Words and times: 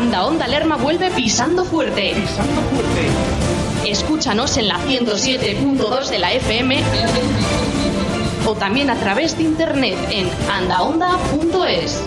Anda 0.00 0.24
Onda 0.24 0.48
Lerma 0.48 0.76
vuelve 0.76 1.10
pisando 1.10 1.62
fuerte. 1.62 2.14
Pisando 2.14 2.62
fuerte. 2.62 3.90
Escúchanos 3.90 4.56
en 4.56 4.68
la 4.68 4.78
107.2 4.78 6.08
de 6.08 6.18
la 6.18 6.32
FM 6.32 6.82
o 8.46 8.54
también 8.54 8.88
a 8.88 8.96
través 8.96 9.36
de 9.36 9.42
internet 9.42 9.98
en 10.10 10.26
andaonda.es. 10.50 12.02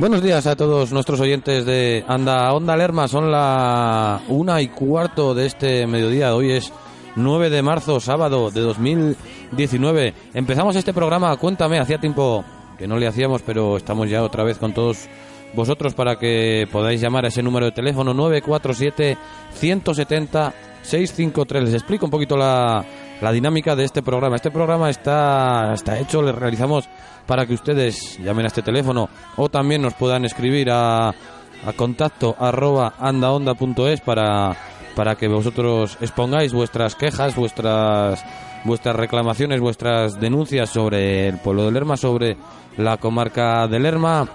Buenos 0.00 0.22
días 0.22 0.46
a 0.46 0.56
todos 0.56 0.92
nuestros 0.92 1.20
oyentes 1.20 1.66
de 1.66 2.06
Anda 2.08 2.54
Onda 2.54 2.74
Lerma. 2.74 3.06
Son 3.06 3.30
la 3.30 4.22
una 4.28 4.62
y 4.62 4.68
cuarto 4.68 5.34
de 5.34 5.44
este 5.44 5.86
mediodía. 5.86 6.34
Hoy 6.34 6.52
es 6.52 6.72
9 7.16 7.50
de 7.50 7.60
marzo, 7.60 8.00
sábado 8.00 8.50
de 8.50 8.62
2019. 8.62 10.14
Empezamos 10.32 10.74
este 10.76 10.94
programa. 10.94 11.36
Cuéntame, 11.36 11.78
hacía 11.78 11.98
tiempo 11.98 12.42
que 12.78 12.88
no 12.88 12.96
le 12.96 13.08
hacíamos, 13.08 13.42
pero 13.42 13.76
estamos 13.76 14.08
ya 14.08 14.22
otra 14.22 14.42
vez 14.42 14.56
con 14.56 14.72
todos 14.72 15.06
vosotros 15.52 15.92
para 15.92 16.16
que 16.16 16.66
podáis 16.72 17.02
llamar 17.02 17.26
a 17.26 17.28
ese 17.28 17.42
número 17.42 17.66
de 17.66 17.72
teléfono 17.72 18.14
947 18.14 19.18
170 19.52 20.54
653. 20.80 21.64
Les 21.64 21.74
explico 21.74 22.06
un 22.06 22.10
poquito 22.10 22.38
la, 22.38 22.82
la 23.20 23.32
dinámica 23.32 23.76
de 23.76 23.84
este 23.84 24.02
programa. 24.02 24.36
Este 24.36 24.50
programa 24.50 24.90
está, 24.90 25.72
está 25.74 25.98
hecho, 25.98 26.22
le 26.22 26.32
realizamos 26.32 26.88
para 27.26 27.46
que 27.46 27.54
ustedes 27.54 28.18
llamen 28.18 28.46
a 28.46 28.48
este 28.48 28.62
teléfono 28.62 29.08
o 29.36 29.48
también 29.48 29.82
nos 29.82 29.94
puedan 29.94 30.24
escribir 30.24 30.70
a, 30.70 31.08
a 31.08 31.72
contacto 31.76 32.34
arroba 32.38 32.94
andaonda.es 32.98 34.00
para, 34.00 34.56
para 34.96 35.16
que 35.16 35.28
vosotros 35.28 35.98
expongáis 36.00 36.52
vuestras 36.52 36.94
quejas, 36.94 37.36
vuestras, 37.36 38.24
vuestras 38.64 38.96
reclamaciones, 38.96 39.60
vuestras 39.60 40.18
denuncias 40.18 40.70
sobre 40.70 41.28
el 41.28 41.38
pueblo 41.38 41.64
de 41.66 41.72
Lerma, 41.72 41.96
sobre 41.96 42.36
la 42.76 42.96
comarca 42.96 43.66
de 43.68 43.78
Lerma. 43.78 44.26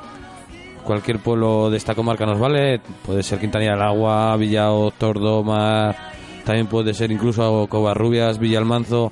Cualquier 0.83 1.17
pueblo 1.17 1.71
de 1.71 1.77
esta 1.77 1.95
comarca 1.95 2.27
nos 2.27 2.39
vale, 2.39 2.79
puede 3.03 3.23
ser 3.23 3.39
Quintanilla 3.39 3.71
del 3.71 3.81
Agua, 3.81 4.37
Villao, 4.37 4.91
Tordoma, 4.91 5.95
también 6.45 6.67
puede 6.67 6.93
ser 6.93 7.11
incluso 7.11 7.65
Covarrubias, 7.67 8.37
Villalmanzo, 8.37 9.11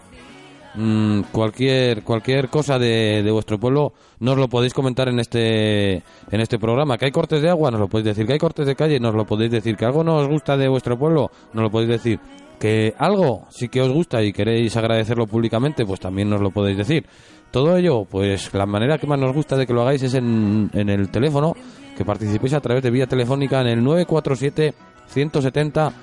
mm, 0.75 1.21
cualquier 1.31 2.03
cualquier 2.03 2.47
cosa 2.47 2.77
de, 2.77 3.23
de 3.23 3.31
vuestro 3.31 3.59
pueblo 3.59 3.93
nos 4.19 4.37
lo 4.37 4.47
podéis 4.47 4.73
comentar 4.73 5.09
en 5.09 5.19
este 5.19 5.95
en 5.95 6.39
este 6.39 6.59
programa. 6.59 6.97
Que 6.97 7.05
hay 7.05 7.11
cortes 7.11 7.41
de 7.41 7.49
agua 7.49 7.71
nos 7.71 7.79
lo 7.79 7.87
podéis 7.87 8.05
decir. 8.05 8.27
Que 8.27 8.33
hay 8.33 8.39
cortes 8.39 8.67
de 8.67 8.75
calle 8.75 8.99
nos 8.99 9.15
lo 9.15 9.25
podéis 9.25 9.51
decir. 9.51 9.75
Que 9.75 9.85
algo 9.85 10.03
no 10.03 10.17
os 10.17 10.27
gusta 10.27 10.55
de 10.55 10.67
vuestro 10.67 10.97
pueblo 10.97 11.31
nos 11.53 11.63
lo 11.63 11.71
podéis 11.71 11.89
decir. 11.89 12.19
Que 12.59 12.93
algo 12.99 13.47
sí 13.49 13.67
que 13.67 13.81
os 13.81 13.91
gusta 13.91 14.21
y 14.21 14.31
queréis 14.31 14.77
agradecerlo 14.77 15.25
públicamente 15.25 15.85
pues 15.85 15.99
también 15.99 16.29
nos 16.29 16.39
lo 16.39 16.51
podéis 16.51 16.77
decir. 16.77 17.03
Todo 17.49 17.75
ello 17.75 18.05
pues 18.05 18.53
la 18.53 18.67
manera 18.67 18.99
que 18.99 19.07
más 19.07 19.19
nos 19.19 19.33
gusta 19.33 19.57
de 19.57 19.65
que 19.65 19.73
lo 19.73 19.81
hagáis 19.81 20.03
es 20.03 20.13
en, 20.13 20.69
en 20.71 20.89
el 20.89 21.09
teléfono 21.09 21.55
que 21.97 22.05
participéis 22.05 22.53
a 22.53 22.61
través 22.61 22.83
de 22.83 22.91
vía 22.91 23.07
telefónica 23.07 23.61
en 23.61 23.67
el 23.67 23.83
947 23.83 24.73
170 25.07 25.93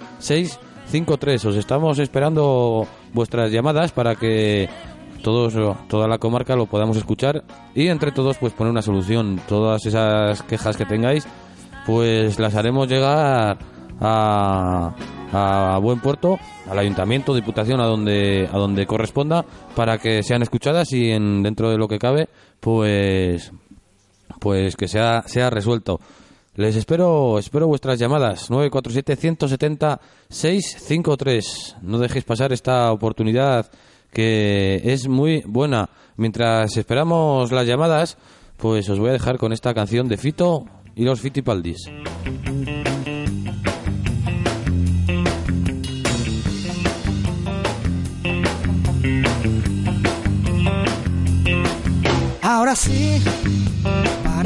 653 0.91 1.45
os 1.45 1.57
estamos 1.57 2.01
esperando 2.01 2.85
vuestras 3.13 3.53
llamadas 3.53 3.93
para 3.93 4.17
que 4.17 4.69
todos 5.23 5.55
toda 5.87 6.09
la 6.09 6.19
comarca 6.19 6.57
lo 6.57 6.67
podamos 6.67 6.97
escuchar 6.97 7.45
y 7.77 7.87
entre 7.87 8.11
todos 8.11 8.39
pues 8.39 8.53
poner 8.55 8.73
una 8.73 8.83
solución. 8.83 9.41
Todas 9.49 9.87
esas 9.87 10.43
quejas 10.43 10.77
que 10.77 10.87
tengáis 10.87 11.29
pues 11.87 12.41
las 12.41 12.57
haremos 12.57 12.89
llegar 12.89 13.59
a, 14.01 14.95
a 15.33 15.79
buen 15.81 16.01
puerto 16.01 16.41
al 16.69 16.79
ayuntamiento 16.79 17.35
diputación 17.35 17.81
a 17.81 17.87
donde 17.87 18.49
a 18.53 18.59
donde 18.59 18.85
corresponda 18.87 19.45
para 19.77 19.99
que 19.99 20.25
sean 20.25 20.43
escuchadas 20.43 20.93
y 20.93 21.13
en 21.13 21.45
dentro 21.45 21.71
de 21.71 21.79
lo 21.79 21.87
que 21.87 22.01
cabe 22.01 22.29
pues 22.59 23.53
pues 24.41 24.75
que 24.75 24.89
sea 24.89 25.23
sea 25.27 25.51
resuelto 25.51 26.01
les 26.61 26.77
espero 26.77 27.39
espero 27.39 27.67
vuestras 27.67 27.99
llamadas 27.99 28.51
947 28.51 29.17
170 29.17 30.01
653 30.29 31.77
no 31.83 31.99
dejéis 31.99 32.25
pasar 32.25 32.53
esta 32.53 32.93
oportunidad 32.93 33.71
que 34.13 34.81
es 34.85 35.09
muy 35.09 35.43
buena. 35.47 35.91
Mientras 36.17 36.77
esperamos 36.77 37.53
las 37.53 37.67
llamadas, 37.67 38.19
pues 38.57 38.89
os 38.89 38.99
voy 38.99 39.11
a 39.11 39.13
dejar 39.13 39.39
con 39.39 39.53
esta 39.53 39.73
canción 39.75 40.09
de 40.09 40.17
Fito 40.17 40.65
y 40.95 41.05
los 41.05 41.21
Fitipaldis. 41.21 41.89
Ahora 52.43 52.75
sí, 52.75 53.23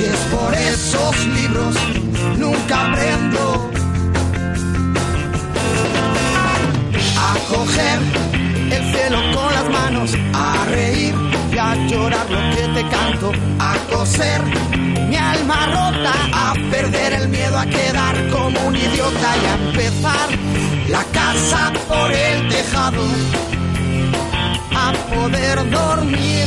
Si 0.00 0.06
es 0.06 0.20
por 0.34 0.54
esos 0.54 1.26
libros, 1.26 1.74
nunca 2.38 2.86
aprendo 2.86 3.70
a 7.18 7.34
coger 7.50 7.98
el 8.70 8.94
cielo 8.94 9.18
con 9.34 9.52
las 9.52 9.68
manos, 9.68 10.10
a 10.32 10.64
reír 10.70 11.14
y 11.52 11.58
a 11.58 11.74
llorar 11.86 12.30
lo 12.30 12.56
que 12.56 12.80
te 12.80 12.88
canto, 12.88 13.32
a 13.58 13.76
coser 13.92 14.40
mi 15.06 15.16
alma 15.16 15.66
rota, 15.66 16.14
a 16.32 16.54
perder 16.70 17.12
el 17.20 17.28
miedo 17.28 17.58
a 17.58 17.66
quedar 17.66 18.30
como 18.30 18.68
un 18.68 18.76
idiota 18.76 19.36
y 19.36 19.46
a 19.46 19.54
empezar 19.68 20.28
la 20.88 21.04
casa 21.12 21.72
por 21.86 22.10
el 22.10 22.48
tejado. 22.48 23.04
A 24.74 24.92
poder 25.14 25.70
dormir 25.70 26.46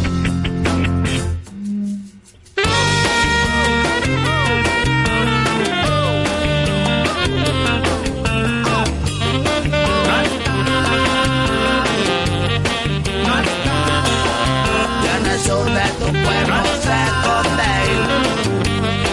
Pueblo 16.11 16.57
se 16.83 16.95
esconde. 17.09 17.71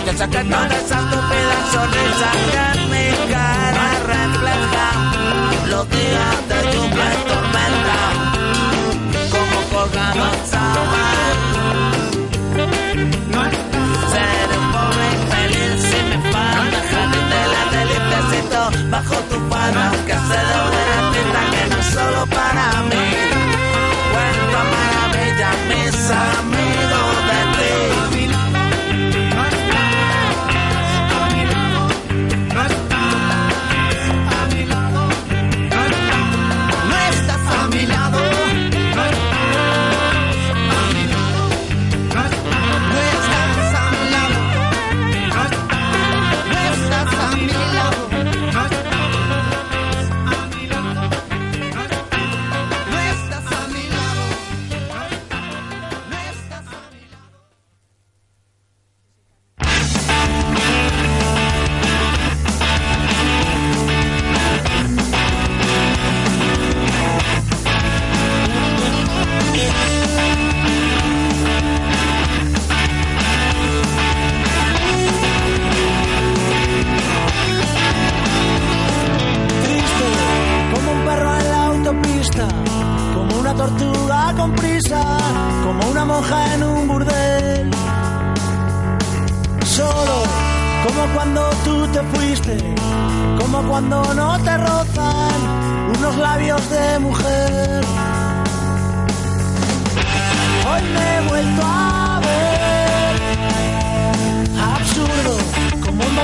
Que 0.04 0.12
que 0.16 0.44
toda 0.50 0.66
esa 0.66 0.98
estúpida 0.98 1.56
sonrisa 1.72 2.30
que 2.52 2.62
en 2.72 2.90
mi 2.90 3.08
cara 3.32 3.86
refleja 4.14 4.86
Los 5.70 5.84
días 5.90 6.36
de 6.48 6.58
lluvia 6.72 7.06
y 7.14 7.20
tormenta. 7.30 7.98
Como 9.32 9.58
colgados 9.72 10.52
a 10.54 10.56
mar 13.34 13.52
Seré 14.12 14.56
un 14.58 14.68
pobre 14.72 15.04
infeliz 15.20 15.76
si 15.88 15.98
me 16.08 16.18
falta 16.32 16.78
jardín 16.90 17.26
de 17.34 17.42
la 17.54 17.62
delicecito 17.76 18.60
Bajo 18.90 19.16
tu 19.30 19.38
palma 19.48 19.86
que 20.06 20.16
se 20.28 20.38
de 20.50 20.54
una 20.66 20.96
tinta 21.12 21.40
que 21.52 21.62
no 21.70 21.78
es 21.80 21.86
solo 21.86 22.26
para 22.26 22.64
mí 22.82 23.17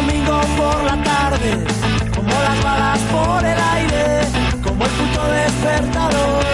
domingo 0.06 0.40
por 0.56 0.84
la 0.84 1.02
tarde, 1.02 1.64
como 2.14 2.28
las 2.28 2.62
balas 2.62 2.98
por 3.12 3.44
el 3.44 3.58
aire, 3.58 4.20
como 4.62 4.84
el 4.84 4.90
puto 4.90 5.22
despertador. 5.28 6.44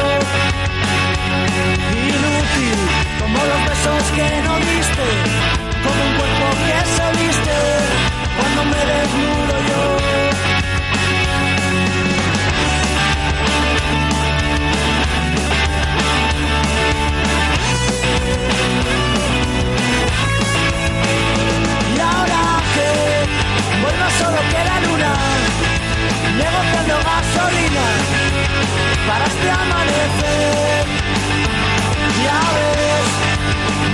Inútil, 2.08 2.78
como 3.20 3.38
los 3.38 3.60
besos 3.68 4.04
que 4.14 4.42
no 4.42 4.56
diste, 4.58 5.49
para 29.06 29.24
este 29.24 29.50
amanecer. 29.50 30.86
Ya 32.24 32.40
ves, 32.54 33.08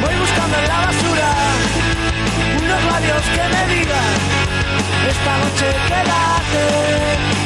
voy 0.02 0.14
buscando 0.20 0.56
en 0.58 0.68
la 0.68 0.78
basura 0.86 1.30
unos 2.62 2.84
labios 2.84 3.22
que 3.34 3.44
me 3.54 3.74
digan, 3.74 4.14
esta 5.08 5.32
noche 5.38 5.66
quédate. 5.88 7.45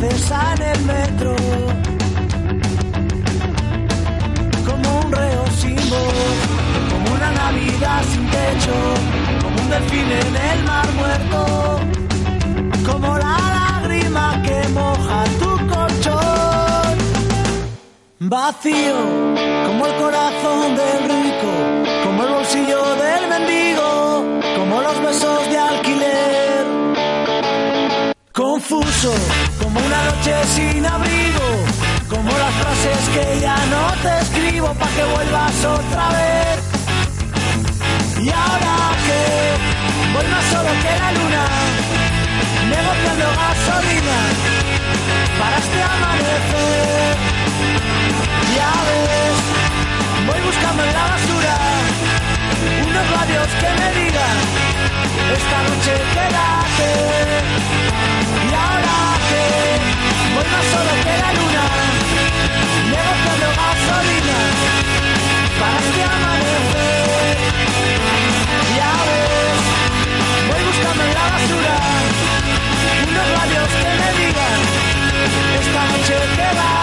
Francesa 0.00 0.54
en 0.56 0.62
el 0.62 0.80
metro. 0.84 1.36
Como 4.66 5.00
un 5.00 5.12
reo 5.12 5.44
sin 5.60 5.76
voz, 5.76 6.38
como 6.90 7.14
una 7.14 7.30
Navidad 7.32 8.02
sin 8.10 8.26
techo, 8.30 8.76
como 9.42 9.56
un 9.62 9.70
delfín 9.70 10.10
en 10.22 10.36
el 10.50 10.64
mar 10.64 10.88
muerto, 11.00 11.80
como 12.90 13.18
la 13.18 13.36
lágrima 13.58 14.42
que 14.42 14.68
moja 14.68 15.24
tu 15.38 15.50
colchón. 15.72 16.98
Vacío, 18.20 18.98
como 19.66 19.86
el 19.86 19.94
corazón 19.96 20.76
del 20.76 20.98
rico, 21.14 21.52
como 22.04 22.22
el 22.24 22.30
bolsillo 22.30 22.82
del 22.96 23.28
mendigo, 23.28 24.24
como 24.56 24.80
los 24.82 25.00
besos 25.02 25.48
de 25.50 25.58
alquiler. 25.58 25.99
Confuso, 28.50 29.14
como 29.62 29.78
una 29.78 30.02
noche 30.06 30.34
sin 30.56 30.84
abrigo, 30.84 31.48
como 32.08 32.36
las 32.36 32.52
frases 32.54 32.98
que 33.14 33.40
ya 33.40 33.54
no 33.54 33.82
te 34.02 34.22
escribo 34.22 34.74
para 34.74 34.90
que 34.90 35.04
vuelvas 35.04 35.64
otra 35.64 36.08
vez. 36.18 36.58
Y 38.18 38.28
ahora 38.28 38.74
que 39.06 39.20
voy 40.12 40.26
más 40.34 40.44
solo 40.50 40.70
que 40.82 40.92
la 40.98 41.12
luna, 41.12 41.44
negociando 42.74 43.26
gasolina 43.38 44.18
para 45.38 45.56
este 45.62 45.82
amanecer. 45.94 47.16
Ya 48.56 48.72
ves, 48.88 49.38
voy 50.26 50.40
buscando 50.44 50.82
en 50.82 50.92
la 50.92 51.04
basura 51.12 51.56
unos 52.84 53.10
labios 53.12 53.48
que 53.60 53.70
me 53.80 53.88
digan 54.02 54.89
esta 55.32 55.58
noche 55.62 55.92
quédate. 56.14 56.90
Y 58.50 58.54
ahora 58.54 58.98
que 59.28 59.44
voy 60.34 60.46
más 60.52 60.66
solo 60.72 60.92
que 61.04 61.14
la 61.22 61.30
luna, 61.38 61.64
negociando 62.94 63.48
gasolina 63.60 64.38
para 65.60 65.78
este 65.86 66.02
amanecer. 66.14 67.36
Ya 68.76 68.92
ves, 69.06 69.62
voy 70.48 70.62
buscando 70.68 71.02
en 71.04 71.14
la 71.14 71.26
basura 71.34 71.76
unos 73.08 73.28
labios 73.36 73.70
que 73.80 73.90
me 74.00 74.08
digan 74.18 74.60
esta 75.60 75.82
noche 75.90 76.16
quédate. 76.36 76.79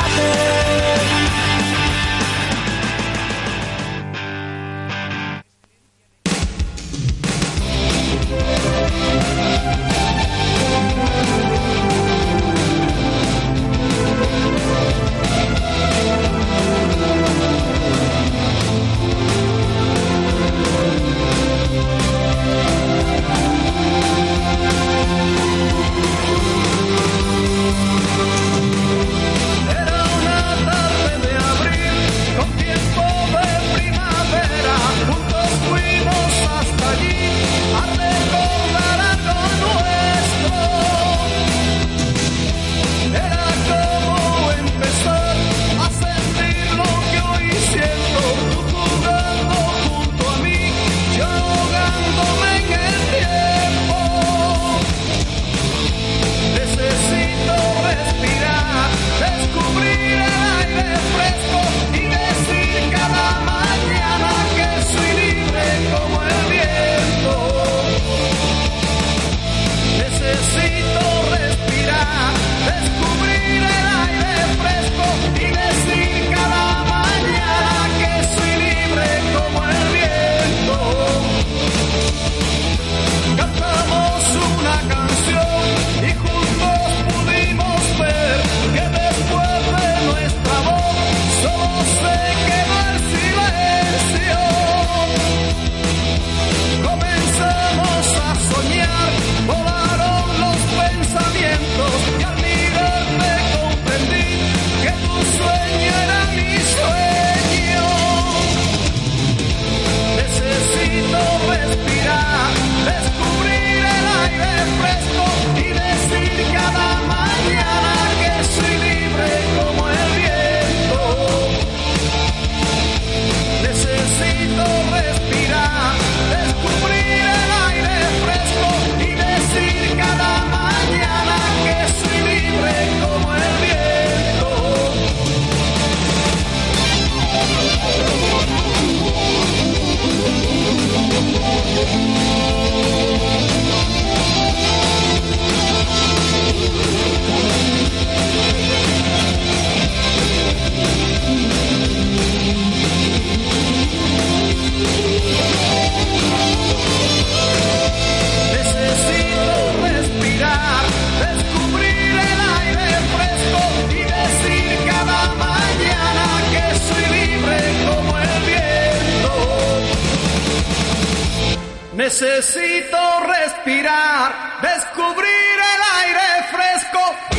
Necesito 172.07 172.97
respirar, 173.25 174.61
descubrir 174.61 175.57
el 175.73 175.81
aire 176.05 176.47
fresco 176.49 177.36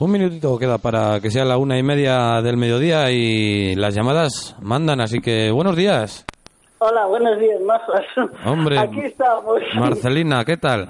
Un 0.00 0.10
minutito 0.12 0.56
queda 0.58 0.78
para 0.78 1.20
que 1.20 1.30
sea 1.30 1.44
la 1.44 1.56
una 1.58 1.76
y 1.76 1.82
media 1.82 2.40
del 2.40 2.56
mediodía 2.56 3.10
y 3.10 3.74
las 3.74 3.94
llamadas 3.94 4.54
mandan, 4.60 5.00
así 5.00 5.20
que 5.20 5.50
buenos 5.50 5.74
días. 5.76 6.24
Hola, 6.78 7.06
buenos 7.06 7.38
días, 7.40 7.60
Mazas. 7.62 8.04
Hombre, 8.46 8.78
Aquí 8.80 9.00
estamos. 9.00 9.60
Marcelina, 9.74 10.44
¿qué 10.44 10.56
tal? 10.56 10.88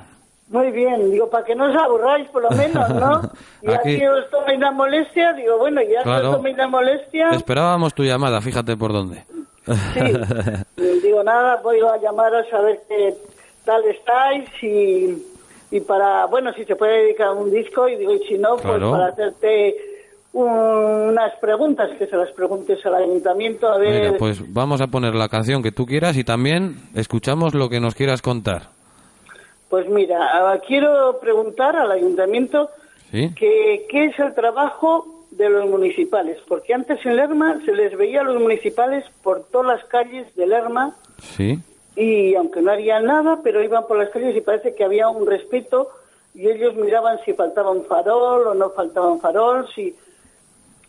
Muy 0.51 0.71
bien, 0.73 1.11
digo, 1.11 1.29
para 1.31 1.45
que 1.45 1.55
no 1.55 1.71
os 1.71 1.77
aburráis, 1.77 2.29
por 2.29 2.43
lo 2.43 2.51
menos, 2.51 2.89
¿no? 2.91 3.21
Y 3.63 3.71
Aquí- 3.71 3.97
aquí 3.97 4.07
os 4.07 4.31
toméis 4.31 4.61
la 4.61 4.71
molestia, 4.73 5.33
digo, 5.33 5.59
bueno, 5.59 5.81
ya 5.83 6.03
Claro. 6.03 6.31
os 6.31 6.37
toméis 6.37 6.57
la 6.57 6.69
molestia, 6.69 7.31
Esperábamos 7.31 7.95
tu 7.95 8.03
llamada, 8.05 8.41
fíjate 8.43 8.77
por 8.77 8.93
dónde. 8.93 9.25
y 9.67 10.83
digo, 11.03 11.23
nada, 11.25 11.61
voy 11.63 11.79
a 11.81 11.97
llamaros 12.01 12.47
a 12.53 12.61
ver 12.61 12.81
qué 12.89 13.15
tal 13.65 13.83
estáis 13.87 14.49
y, 14.63 15.23
y 15.71 15.81
para, 15.81 16.27
bueno, 16.27 16.53
si 16.55 16.65
se 16.65 16.77
puede 16.77 17.03
dedicar 17.05 17.31
un 17.35 17.51
disco, 17.51 17.89
y 17.89 17.97
digo, 17.97 18.15
y 18.15 18.21
si 18.27 18.39
no, 18.39 18.57
Claro. 18.57 18.79
pues 18.79 18.91
para 18.91 19.07
hacerte 19.13 19.77
un- 20.33 20.49
unas 21.11 21.35
preguntas, 21.37 21.91
que 21.99 22.07
se 22.07 22.17
las 22.17 22.31
preguntes 22.33 22.85
al 22.87 22.95
ayuntamiento, 22.95 23.69
a 23.69 23.79
ver... 23.79 24.03
Mira, 24.03 24.19
pues 24.19 24.53
vamos 24.53 24.81
a 24.81 24.87
poner 24.87 25.15
la 25.15 25.29
canción 25.29 25.63
que 25.63 25.73
tú 25.73 25.85
quieras 25.87 26.17
y 26.17 26.25
también 26.25 26.77
escuchamos 26.95 27.55
lo 27.55 27.69
que 27.69 27.81
nos 27.81 27.95
quieras 27.95 28.23
contar. 28.23 28.69
Pues 29.69 29.89
mira, 29.89 30.19
ah, 30.33 30.59
quiero 30.67 31.19
preguntar 31.21 31.77
al 31.77 31.91
ayuntamiento 31.93 32.71
¿Sí? 33.11 33.35
que 33.35 33.87
qué 33.91 34.07
es 34.07 34.19
el 34.19 34.35
trabajo 34.35 35.27
de 35.31 35.51
los 35.51 35.69
municipales, 35.69 36.39
porque 36.49 36.73
antes 36.73 37.05
en 37.05 37.17
Lerma 37.17 37.61
se 37.67 37.73
les 37.75 37.97
veía 37.97 38.23
a 38.23 38.25
los 38.25 38.41
municipales 38.41 39.05
por 39.23 39.45
todas 39.51 39.67
las 39.79 39.85
calles 39.85 40.35
de 40.37 40.47
Lerma 40.47 40.95
Sí. 41.21 41.59
Y 41.99 42.35
aunque 42.37 42.63
no 42.63 42.71
harían 42.71 43.05
nada, 43.07 43.41
pero 43.43 43.63
iban 43.63 43.87
por 43.87 43.99
las 43.99 44.11
calles 44.11 44.37
y 44.37 44.41
parece 44.41 44.75
que 44.75 44.85
había 44.85 45.09
un 45.09 45.27
respeto 45.27 45.89
y 46.35 46.49
ellos 46.49 46.75
miraban 46.77 47.19
si 47.25 47.33
faltaba 47.33 47.71
un 47.71 47.85
farol 47.85 48.47
o 48.47 48.55
no 48.55 48.71
faltaba 48.71 49.11
un 49.11 49.21
farol, 49.21 49.67
si, 49.75 49.91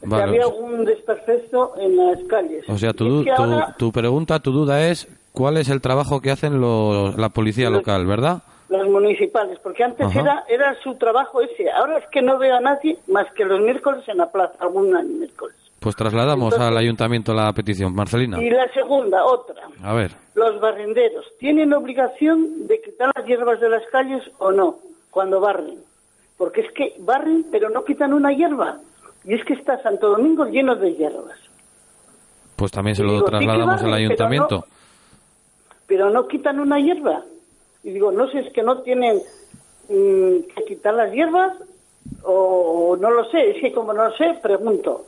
si 0.01 0.07
Vale, 0.07 0.23
había 0.23 0.47
o 0.47 0.49
sea- 0.51 0.59
algún 0.59 0.85
desperfecto 0.85 1.73
en 1.77 1.97
las 1.97 2.19
calles. 2.25 2.63
O 2.69 2.77
sea, 2.77 2.93
tu, 2.93 3.23
tu, 3.23 3.31
ahora 3.31 3.75
tu 3.77 3.91
pregunta, 3.91 4.39
tu 4.39 4.51
duda 4.51 4.87
es 4.87 5.07
cuál 5.31 5.57
es 5.57 5.69
el 5.69 5.81
trabajo 5.81 6.21
que 6.21 6.31
hacen 6.31 6.61
los- 6.61 7.17
la 7.17 7.29
policía 7.29 7.69
local, 7.69 8.05
¿verdad? 8.05 8.43
los 8.69 8.87
municipales, 8.87 9.57
porque 9.63 9.83
antes 9.83 10.05
Ajá. 10.05 10.19
era 10.21 10.43
era 10.47 10.75
su 10.83 10.93
trabajo 10.93 11.41
ese. 11.41 11.71
Ahora 11.71 11.97
es 11.97 12.05
que 12.11 12.21
no 12.21 12.37
veo 12.37 12.55
a 12.55 12.59
nadie 12.59 12.99
más 13.07 13.25
que 13.33 13.43
los 13.43 13.59
miércoles 13.61 14.07
en 14.07 14.17
la 14.17 14.29
plaza, 14.31 14.53
algún 14.59 14.91
miércoles. 15.17 15.55
Pues 15.79 15.95
trasladamos 15.95 16.53
Entonces- 16.53 16.67
al 16.67 16.77
ayuntamiento 16.77 17.33
la 17.33 17.51
petición. 17.53 17.93
Marcelina, 17.95 18.41
Y 18.41 18.49
la 18.49 18.71
segunda, 18.73 19.23
otra. 19.25 19.63
a 19.83 19.93
ver. 19.93 20.11
Los 20.35 20.59
barrenderos, 20.59 21.25
¿tienen 21.39 21.73
obligación 21.73 22.67
de 22.67 22.81
quitar 22.81 23.11
las 23.15 23.25
hierbas 23.25 23.59
de 23.61 23.69
las 23.69 23.83
calles 23.91 24.23
o 24.39 24.51
no 24.51 24.77
cuando 25.09 25.39
barren? 25.39 25.79
Porque 26.37 26.61
es 26.61 26.71
que 26.73 26.95
barren, 26.99 27.45
pero 27.51 27.69
no 27.69 27.83
quitan 27.85 28.13
una 28.13 28.31
hierba. 28.33 28.79
Y 29.23 29.33
es 29.33 29.43
que 29.45 29.53
está 29.53 29.81
Santo 29.81 30.09
Domingo 30.09 30.45
lleno 30.45 30.75
de 30.75 30.93
hierbas. 30.95 31.37
Pues 32.55 32.71
también 32.71 32.95
se 32.95 33.03
Y 33.03 33.05
lo 33.05 33.13
digo, 33.13 33.25
sí 33.25 33.31
que 33.31 33.37
trasladamos 33.37 33.65
barren, 33.67 33.85
al 33.85 33.91
pero 33.91 33.95
ayuntamiento. 34.05 34.65
Pero 35.87 36.09
no 36.09 36.27
quitan 36.27 36.59
una 36.59 36.79
hierba. 36.79 37.23
Y 37.83 37.91
digo, 37.91 38.11
no 38.11 38.29
sé, 38.29 38.39
es 38.39 38.53
que 38.53 38.63
no 38.63 38.79
tienen 38.81 39.17
mm, 39.87 40.41
que 40.55 40.63
quitar 40.67 40.93
las 40.93 41.11
hierbas 41.11 41.53
o 42.23 42.97
no 42.99 43.11
lo 43.11 43.25
sé. 43.31 43.51
Es 43.51 43.61
que 43.61 43.71
como 43.73 43.93
no 43.93 44.05
lo 44.09 44.15
sé, 44.17 44.37
pregunto. 44.41 45.05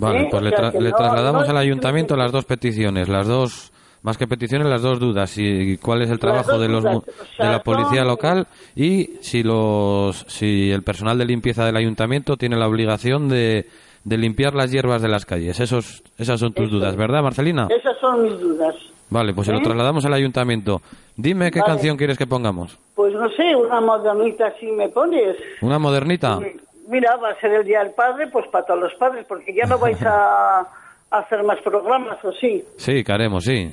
Vale, 0.00 0.22
¿Eh? 0.22 0.28
pues 0.30 0.42
le, 0.42 0.50
tra- 0.50 0.72
le 0.72 0.90
no- 0.90 0.96
trasladamos 0.96 1.44
no 1.44 1.50
al 1.50 1.56
ayuntamiento 1.58 2.16
las 2.16 2.32
dos 2.32 2.44
peticiones, 2.44 3.08
las 3.08 3.26
dos, 3.26 3.72
más 4.02 4.16
que 4.16 4.26
peticiones, 4.26 4.66
las 4.68 4.82
dos 4.82 4.98
dudas. 4.98 5.36
Y 5.36 5.76
cuál 5.76 6.02
es 6.02 6.10
el 6.10 6.18
trabajo 6.18 6.58
de, 6.58 6.68
los, 6.68 6.82
dudas, 6.82 6.94
mu- 6.94 7.00
o 7.00 7.36
sea, 7.36 7.46
de 7.46 7.52
la 7.52 7.62
policía 7.62 8.04
local 8.04 8.46
y 8.74 9.10
si, 9.20 9.42
los, 9.42 10.24
si 10.28 10.70
el 10.70 10.82
personal 10.82 11.18
de 11.18 11.26
limpieza 11.26 11.64
del 11.64 11.76
ayuntamiento 11.76 12.36
tiene 12.36 12.56
la 12.56 12.66
obligación 12.66 13.28
de, 13.28 13.66
de 14.04 14.16
limpiar 14.18 14.54
las 14.54 14.70
hierbas 14.70 15.02
de 15.02 15.08
las 15.08 15.26
calles. 15.26 15.60
Esos, 15.60 16.02
esas 16.18 16.40
son 16.40 16.52
tus 16.54 16.66
Eso 16.66 16.76
dudas. 16.76 16.96
¿verdad, 16.96 17.22
Marcelina? 17.22 17.68
Esas 17.70 17.98
son 18.00 18.22
mis 18.22 18.38
dudas. 18.40 18.74
Vale, 19.10 19.34
pues 19.34 19.46
se 19.46 19.52
lo 19.52 19.58
¿Eh? 19.58 19.62
trasladamos 19.62 20.04
al 20.04 20.14
ayuntamiento. 20.14 20.80
Dime 21.16 21.50
qué 21.50 21.60
Vale. 21.60 21.72
canción 21.72 21.96
quieres 21.96 22.16
que 22.16 22.26
pongamos. 22.28 22.78
Pues 22.94 23.12
no 23.12 23.28
sé, 23.30 23.54
una 23.56 23.80
modernita 23.80 24.46
así 24.46 24.66
me 24.70 24.88
pones. 24.88 25.36
¿Una 25.60 25.78
modernita? 25.80 26.38
Mira, 26.90 27.16
va 27.16 27.30
a 27.30 27.40
ser 27.40 27.52
el 27.52 27.64
Día 27.64 27.82
del 27.84 27.92
Padre, 27.94 28.26
pues 28.26 28.46
para 28.48 28.64
todos 28.66 28.80
los 28.80 28.94
padres, 28.94 29.24
porque 29.28 29.54
ya 29.54 29.64
no 29.66 29.78
vais 29.78 30.00
a, 30.02 30.60
a 30.60 30.66
hacer 31.18 31.42
más 31.44 31.58
programas, 31.60 32.22
¿o 32.24 32.32
sí? 32.32 32.64
Sí, 32.76 33.02
que 33.04 33.12
haremos, 33.12 33.44
sí. 33.44 33.68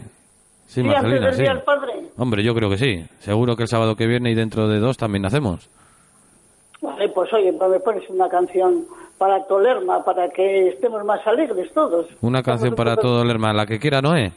Sí, 0.68 0.82
Sí, 0.82 0.82
antes 0.82 0.94
Marcelina, 1.02 1.26
del 1.28 1.36
sí. 1.36 1.42
Día 1.42 1.54
del 1.54 1.64
Padre. 1.64 1.94
Hombre, 2.18 2.44
yo 2.44 2.54
creo 2.54 2.70
que 2.70 2.78
sí. 2.78 3.06
Seguro 3.20 3.56
que 3.56 3.64
el 3.64 3.70
sábado 3.70 3.96
que 3.96 4.06
viene 4.06 4.32
y 4.32 4.36
dentro 4.36 4.68
de 4.68 4.80
dos 4.80 4.98
también 4.98 5.26
hacemos. 5.26 5.70
Vale, 6.82 7.10
pues 7.10 7.32
oye, 7.34 7.54
pues 7.54 7.70
me 7.72 7.80
pones 7.80 8.08
una 8.10 8.30
canción 8.30 8.86
para 9.18 9.44
Tolerma, 9.48 10.04
para 10.04 10.30
que 10.30 10.68
estemos 10.70 11.04
más 11.06 11.26
alegres 11.26 11.74
todos. 11.74 12.06
Una 12.22 12.44
canción 12.44 12.76
para 12.76 12.96
todo 12.98 13.24
el 13.24 13.32
hermano, 13.32 13.54
la 13.56 13.66
que 13.66 13.80
quiera 13.80 14.02
Noé. 14.02 14.32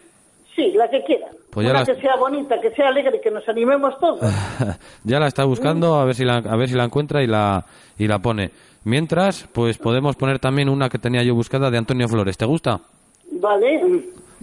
Sí, 0.56 0.72
la 0.72 0.88
que 0.88 1.02
quieran. 1.04 1.30
Pues 1.50 1.66
ya 1.66 1.70
una 1.72 1.80
las- 1.80 1.88
que 1.88 2.00
sea 2.00 2.16
bonita, 2.16 2.60
que 2.60 2.70
sea 2.70 2.88
alegre, 2.88 3.20
que 3.20 3.30
nos 3.30 3.46
animemos 3.48 3.98
todos. 3.98 4.20
ya 5.04 5.18
la 5.20 5.26
está 5.26 5.44
buscando, 5.44 5.96
a 5.96 6.04
ver 6.04 6.14
si 6.14 6.24
la, 6.24 6.36
a 6.38 6.56
ver 6.56 6.68
si 6.68 6.76
la 6.76 6.84
encuentra 6.84 7.22
y 7.22 7.26
la, 7.26 7.64
y 7.98 8.06
la 8.08 8.20
pone. 8.20 8.50
Mientras, 8.84 9.46
pues 9.52 9.78
podemos 9.78 10.16
poner 10.16 10.38
también 10.38 10.68
una 10.68 10.88
que 10.88 10.98
tenía 10.98 11.22
yo 11.22 11.34
buscada 11.34 11.70
de 11.70 11.78
Antonio 11.78 12.08
Flores. 12.08 12.36
¿Te 12.38 12.46
gusta? 12.46 12.80
Vale, 13.32 13.80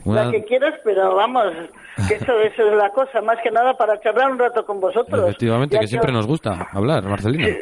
Una- 0.06 0.26
la 0.26 0.32
que 0.32 0.43
quieras, 0.45 0.76
pero 0.84 1.15
vamos, 1.15 1.45
que 2.08 2.15
eso, 2.15 2.39
eso 2.39 2.69
es 2.69 2.78
la 2.78 2.89
cosa, 2.91 3.21
más 3.21 3.38
que 3.43 3.50
nada 3.52 3.73
para 3.73 4.00
charlar 4.00 4.32
un 4.32 4.39
rato 4.39 4.65
con 4.65 4.80
vosotros. 4.80 5.23
Efectivamente, 5.30 5.76
Ya 5.76 5.82
que 5.82 5.88
siempre 5.88 6.12
nos 6.12 6.28
gusta 6.28 6.67
hablar, 6.71 7.04
Marcelina. 7.04 7.47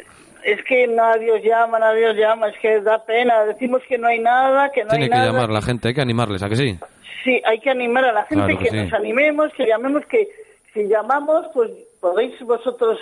Es 0.46 0.62
que 0.62 0.86
nadie 0.86 1.32
os 1.32 1.42
llama, 1.42 1.80
nadie 1.80 2.08
os 2.08 2.16
llama, 2.16 2.46
es 2.48 2.54
que 2.62 2.80
da 2.80 3.04
pena. 3.04 3.42
Decimos 3.46 3.82
que 3.88 3.98
no 3.98 4.06
hay 4.06 4.20
nada, 4.20 4.70
que 4.70 4.84
no 4.84 4.90
Tiene 4.90 5.06
hay 5.06 5.10
que 5.10 5.16
nada. 5.16 5.32
llamar 5.32 5.50
la 5.50 5.60
gente, 5.60 5.88
hay 5.88 5.94
que 5.94 6.00
animarles, 6.00 6.40
¿a 6.40 6.48
que 6.48 6.54
sí? 6.54 6.78
Sí, 7.24 7.42
hay 7.44 7.58
que 7.58 7.68
animar 7.70 8.04
a 8.04 8.12
la 8.12 8.22
gente 8.26 8.44
Claro 8.44 8.58
que 8.60 8.64
que, 8.66 8.70
sí. 8.70 8.76
nos 8.76 8.92
animemos, 8.92 9.52
que 9.54 9.66
llamemos, 9.66 10.06
que 10.06 10.28
si 10.72 10.86
llamamos, 10.86 11.46
pues 11.52 11.72
podéis 12.00 12.38
vosotros 12.42 12.96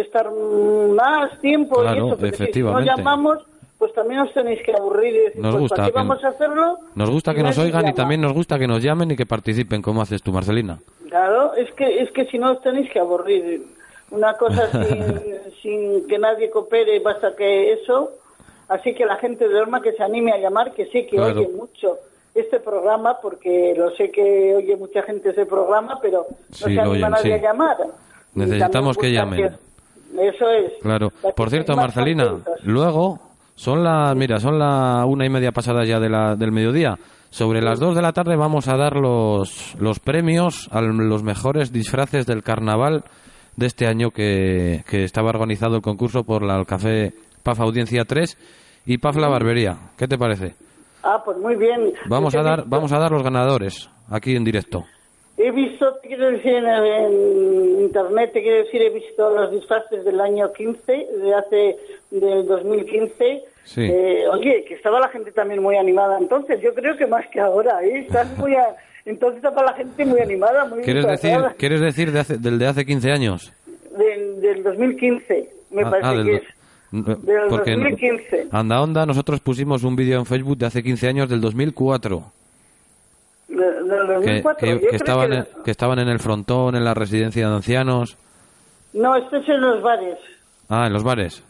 estar 0.00 0.30
más 0.30 1.38
tiempo 1.40 1.80
Claro, 1.80 2.08
y 2.08 2.12
eso, 2.12 2.26
efectivamente. 2.26 2.82
si 2.84 2.88
no 2.90 2.96
llamamos, 2.96 3.38
pues 3.78 3.92
también 3.94 4.20
os 4.20 4.32
tenéis 4.32 4.60
que 4.64 4.72
aburrir 4.74 5.14
y 5.14 5.18
decir, 5.18 5.40
Nos 5.42 5.52
pues 5.52 5.60
gusta 5.62 5.76
¿para 5.76 5.86
qué 5.88 5.92
que- 5.92 5.98
vamos 5.98 6.24
a 6.24 6.28
hacerlo? 6.28 6.78
Nos 6.94 7.10
gusta 7.10 7.34
que 7.34 7.42
nos 7.42 7.58
oigan 7.58 7.86
y 7.88 7.92
también 7.94 8.20
nos 8.20 8.32
gusta 8.32 8.58
que 8.58 8.66
nos 8.66 8.82
llamen 8.82 9.10
y 9.12 9.16
que 9.16 9.26
participen, 9.26 9.82
como 9.82 10.02
haces 10.02 10.22
tú, 10.22 10.32
Marcelina. 10.32 10.78
Claro, 11.08 11.54
es 11.54 11.70
que, 11.72 12.02
es 12.02 12.10
que 12.12 12.26
si 12.26 12.38
no 12.38 12.52
os 12.52 12.60
tenéis 12.62 12.90
que 12.90 12.98
aburrir. 12.98 13.62
Una 14.10 14.32
cosa 14.34 14.70
sin, 14.88 15.14
sin 15.62 16.06
que 16.08 16.18
nadie 16.18 16.50
coopere, 16.50 16.98
basta 17.00 17.36
que 17.36 17.72
eso. 17.74 18.10
Así 18.68 18.94
que 18.94 19.04
la 19.06 19.16
gente 19.16 19.48
de 19.48 19.60
Orma 19.60 19.80
que 19.80 19.92
se 19.92 20.02
anime 20.02 20.32
a 20.32 20.38
llamar, 20.38 20.72
que 20.72 20.86
sé 20.86 21.06
que 21.06 21.16
Claro. 21.16 21.40
oye 21.40 21.48
mucho 21.48 21.98
este 22.34 22.60
programa, 22.60 23.18
porque 23.20 23.74
lo 23.76 23.90
sé 23.96 24.10
que 24.10 24.54
oye 24.56 24.76
mucha 24.76 25.02
gente 25.02 25.30
ese 25.30 25.44
programa, 25.46 25.98
pero 26.02 26.26
no 26.28 26.36
Sí, 26.52 26.64
se 26.74 26.80
anima 26.80 26.88
oyen, 26.88 27.10
nadie 27.10 27.22
sí. 27.24 27.32
a 27.32 27.38
llamar. 27.38 27.76
Necesitamos 28.34 28.96
que 28.96 29.12
llamen. 29.12 29.48
que- 29.48 29.67
Eso 30.12 30.48
es. 30.50 30.72
Claro. 30.82 31.10
Por 31.36 31.50
cierto, 31.50 31.76
Marcelina, 31.76 32.36
luego 32.64 33.20
son 33.54 33.82
las, 33.84 34.14
mira, 34.16 34.38
son 34.38 34.58
la 34.58 35.04
una 35.06 35.26
y 35.26 35.30
media 35.30 35.52
pasada 35.52 35.84
ya 35.84 36.00
de 36.00 36.08
la, 36.08 36.36
del 36.36 36.52
mediodía. 36.52 36.98
Sobre 37.30 37.60
las 37.60 37.78
dos 37.78 37.94
de 37.94 38.02
la 38.02 38.12
tarde 38.12 38.36
vamos 38.36 38.68
a 38.68 38.76
dar 38.76 38.96
los, 38.96 39.74
los 39.78 40.00
premios 40.00 40.68
a 40.72 40.80
los 40.80 41.22
mejores 41.22 41.72
disfraces 41.72 42.24
del 42.24 42.42
carnaval 42.42 43.04
de 43.56 43.66
este 43.66 43.86
año 43.86 44.10
que, 44.10 44.82
que 44.88 45.04
estaba 45.04 45.28
organizado 45.28 45.76
el 45.76 45.82
concurso 45.82 46.24
por 46.24 46.42
la 46.42 46.56
el 46.58 46.66
Café 46.66 47.12
PAF 47.42 47.60
Audiencia 47.60 48.04
3 48.04 48.38
y 48.86 48.98
PAF 48.98 49.16
La 49.16 49.28
Barbería. 49.28 49.76
¿Qué 49.98 50.08
te 50.08 50.16
parece? 50.16 50.54
Ah, 51.02 51.20
pues 51.24 51.36
muy 51.38 51.56
bien. 51.56 51.92
Vamos 52.08 52.34
a 52.34 52.42
dar, 52.42 52.64
vamos 52.66 52.92
a 52.92 52.98
dar 52.98 53.10
los 53.12 53.22
ganadores 53.22 53.90
aquí 54.08 54.34
en 54.34 54.44
directo. 54.44 54.84
He 55.38 55.50
visto, 55.52 55.94
te 56.02 56.08
quiero 56.08 56.30
decir, 56.32 56.52
en, 56.54 56.66
en 56.66 57.80
internet, 57.82 58.32
te 58.32 58.42
quiero 58.42 58.64
decir, 58.64 58.82
he 58.82 58.90
visto 58.90 59.30
los 59.30 59.52
disfraces 59.52 60.04
del 60.04 60.20
año 60.20 60.52
15, 60.52 60.92
de 61.22 61.34
hace, 61.34 61.76
del 62.10 62.46
2015. 62.46 63.44
Sí. 63.64 63.82
Eh, 63.82 64.24
oye, 64.32 64.64
que 64.66 64.74
estaba 64.74 64.98
la 64.98 65.08
gente 65.08 65.30
también 65.30 65.62
muy 65.62 65.76
animada 65.76 66.18
entonces, 66.18 66.60
yo 66.62 66.74
creo 66.74 66.96
que 66.96 67.06
más 67.06 67.26
que 67.28 67.38
ahora, 67.40 67.82
¿eh? 67.84 68.00
Están 68.00 68.36
muy 68.38 68.54
a- 68.54 68.74
entonces 69.04 69.36
estaba 69.44 69.62
la 69.62 69.74
gente 69.74 70.04
muy 70.06 70.20
animada, 70.20 70.64
muy 70.64 70.82
¿Quieres 70.82 71.06
decir. 71.06 71.38
¿quieres 71.58 71.80
decir 71.80 72.10
de 72.12 72.20
hace- 72.20 72.38
del 72.38 72.58
de 72.58 72.66
hace 72.66 72.84
15 72.86 73.10
años? 73.12 73.52
Del, 73.96 74.40
del 74.40 74.62
2015, 74.62 75.50
me 75.70 75.82
Ah, 75.82 75.90
parece 75.90 76.08
ah, 76.08 76.12
del 76.14 76.26
que 76.26 76.34
es. 76.36 76.42
Del 77.24 77.40
porque 77.50 77.72
en 77.72 77.80
2015. 77.80 78.46
Anda 78.50 78.80
Onda 78.82 79.04
nosotros 79.06 79.40
pusimos 79.40 79.84
un 79.84 79.94
vídeo 79.94 80.18
en 80.18 80.24
Facebook 80.26 80.56
de 80.56 80.66
hace 80.66 80.82
15 80.82 81.06
años 81.08 81.28
del 81.28 81.40
2004 81.42 82.16
De- 82.18 82.22
Del 82.22 82.37
que, 83.58 84.12
2004. 84.14 84.56
que- 84.66 84.72
Yo 84.74 84.80
que 84.80 84.86
creo 84.86 84.96
estaban 84.96 85.30
que- 85.30 85.36
en, 85.36 85.46
que 85.64 85.70
estaban 85.70 85.98
en 85.98 86.08
el 86.08 86.18
frontón 86.18 86.74
en 86.76 86.84
la 86.84 86.94
residencia 86.94 87.48
de 87.48 87.54
ancianos 87.54 88.16
No, 88.92 89.16
este 89.16 89.38
es 89.38 89.48
en 89.48 89.60
los 89.60 89.82
bares. 89.82 90.18
ah 90.68 90.86
en 90.86 90.92
los 90.92 91.02
bares 91.04 91.42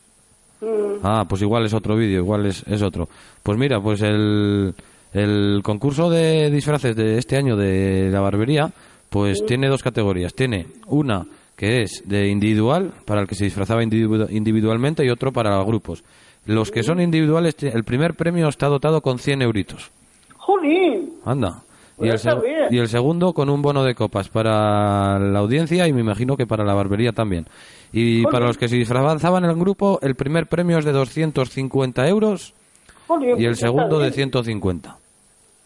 Mm. 0.60 1.04
ah 1.04 1.24
pues 1.28 1.40
igual 1.42 1.64
es 1.66 1.72
otro 1.74 1.94
vídeo 1.96 2.18
igual 2.20 2.46
es, 2.46 2.64
es 2.66 2.82
otro 2.82 3.08
pues 3.44 3.56
mira 3.56 3.80
pues 3.80 4.02
el 4.02 4.74
el 5.12 5.60
concurso 5.62 6.10
de 6.10 6.50
disfraces 6.50 6.96
de 6.96 7.16
este 7.18 7.36
año 7.36 7.56
de 7.56 8.08
la 8.10 8.20
barbería 8.20 8.70
pues 9.08 9.44
tiene 9.46 9.68
dos 9.68 9.82
categorías 9.84 10.34
tiene 10.34 10.66
una 10.88 11.24
que 11.56 11.82
es 11.82 12.02
de 12.06 12.28
individual, 12.28 12.92
para 13.04 13.20
el 13.20 13.26
que 13.26 13.34
se 13.34 13.42
disfrazaba 13.44 13.82
individu- 13.82 14.28
individualmente, 14.30 15.04
y 15.04 15.10
otro 15.10 15.32
para 15.32 15.60
grupos. 15.64 16.04
Los 16.46 16.70
que 16.70 16.84
son 16.84 17.00
individuales, 17.00 17.56
el 17.64 17.82
primer 17.82 18.14
premio 18.14 18.46
está 18.46 18.68
dotado 18.68 19.00
con 19.00 19.18
100 19.18 19.42
euritos. 19.42 19.90
¡Jolín! 20.36 21.14
Anda. 21.24 21.62
Y 22.00 22.06
Pues 22.08 22.10
el, 22.10 22.14
está 22.16 22.36
seg- 22.36 22.42
bien. 22.42 22.66
y 22.70 22.78
el 22.78 22.88
segundo 22.88 23.32
con 23.32 23.50
un 23.50 23.60
bono 23.60 23.82
de 23.82 23.94
copas 23.94 24.28
para 24.28 25.18
la 25.18 25.38
audiencia 25.40 25.86
y 25.88 25.92
me 25.92 26.00
imagino 26.00 26.36
que 26.36 26.46
para 26.46 26.64
la 26.64 26.74
barbería 26.74 27.12
también. 27.12 27.46
Y 27.92 28.22
Joder. 28.22 28.32
para 28.32 28.46
los 28.46 28.56
que 28.58 28.68
se 28.68 28.76
disfrazaban 28.76 29.44
en 29.44 29.50
el 29.50 29.56
grupo, 29.56 29.98
el 30.02 30.14
primer 30.14 30.46
premio 30.46 30.78
es 30.78 30.84
de 30.84 30.92
250 30.92 32.06
euros 32.08 32.52
y 32.52 33.06
pues 33.08 33.38
el 33.40 33.44
está 33.52 33.66
segundo 33.66 33.98
de 33.98 34.04
bien. 34.10 34.14
150. 34.14 34.96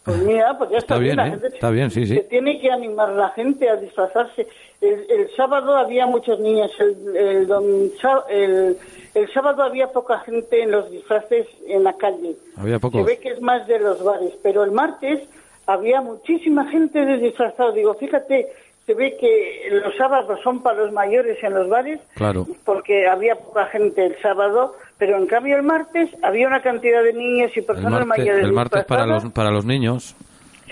Pues 0.05 0.17
mira, 0.23 0.57
pues 0.57 0.69
ya 0.71 0.77
está, 0.79 0.95
Está 0.95 0.97
bien, 1.03 1.15
la 1.15 1.27
¿eh? 1.27 1.31
gente 1.31 1.47
Está 1.47 1.69
bien, 1.69 1.89
sí, 1.91 2.05
sí. 2.05 2.15
Se 2.15 2.23
tiene 2.23 2.59
que 2.59 2.69
animar 2.71 3.09
la 3.13 3.29
gente 3.29 3.69
a 3.69 3.77
disfrazarse. 3.77 4.47
El, 4.81 5.05
el 5.09 5.29
sábado 5.37 5.77
había 5.77 6.05
muchos 6.07 6.39
niños, 6.41 6.69
el, 6.79 7.15
el, 7.15 7.91
el, 8.29 8.77
el 9.15 9.33
sábado 9.33 9.63
había 9.63 9.87
poca 9.93 10.19
gente 10.19 10.61
en 10.63 10.71
los 10.71 10.91
disfraces 10.91 11.47
en 11.67 11.85
la 11.85 11.93
calle. 11.93 12.35
Había 12.57 12.75
Se 12.75 12.79
pocos. 12.81 13.05
ve 13.05 13.17
que 13.19 13.29
es 13.29 13.41
más 13.41 13.65
de 13.67 13.79
los 13.79 14.03
bares, 14.03 14.33
pero 14.43 14.65
el 14.65 14.71
martes 14.71 15.21
había 15.67 16.01
muchísima 16.01 16.67
gente 16.69 17.05
de 17.05 17.17
disfrazado. 17.17 17.71
Digo, 17.71 17.93
fíjate, 17.95 18.47
se 18.85 18.93
ve 18.93 19.15
que 19.19 19.69
los 19.71 19.95
sábados 19.95 20.39
son 20.43 20.61
para 20.61 20.79
los 20.83 20.91
mayores 20.91 21.41
en 21.43 21.53
los 21.53 21.69
bares 21.69 21.99
Claro. 22.15 22.45
porque 22.65 23.07
había 23.07 23.35
poca 23.35 23.65
gente 23.67 24.05
el 24.05 24.15
sábado, 24.21 24.75
pero 24.97 25.17
en 25.17 25.25
cambio 25.25 25.55
el 25.55 25.63
martes 25.63 26.09
había 26.21 26.47
una 26.47 26.61
cantidad 26.61 27.01
de 27.03 27.13
niños 27.13 27.51
y 27.55 27.59
El 27.59 27.65
personas 27.65 27.91
martes, 28.05 28.07
mayores 28.07 28.43
el 28.43 28.53
martes 28.53 28.85
para 28.85 29.05
los, 29.05 29.25
para 29.31 29.51
los 29.51 29.65
niños. 29.65 30.15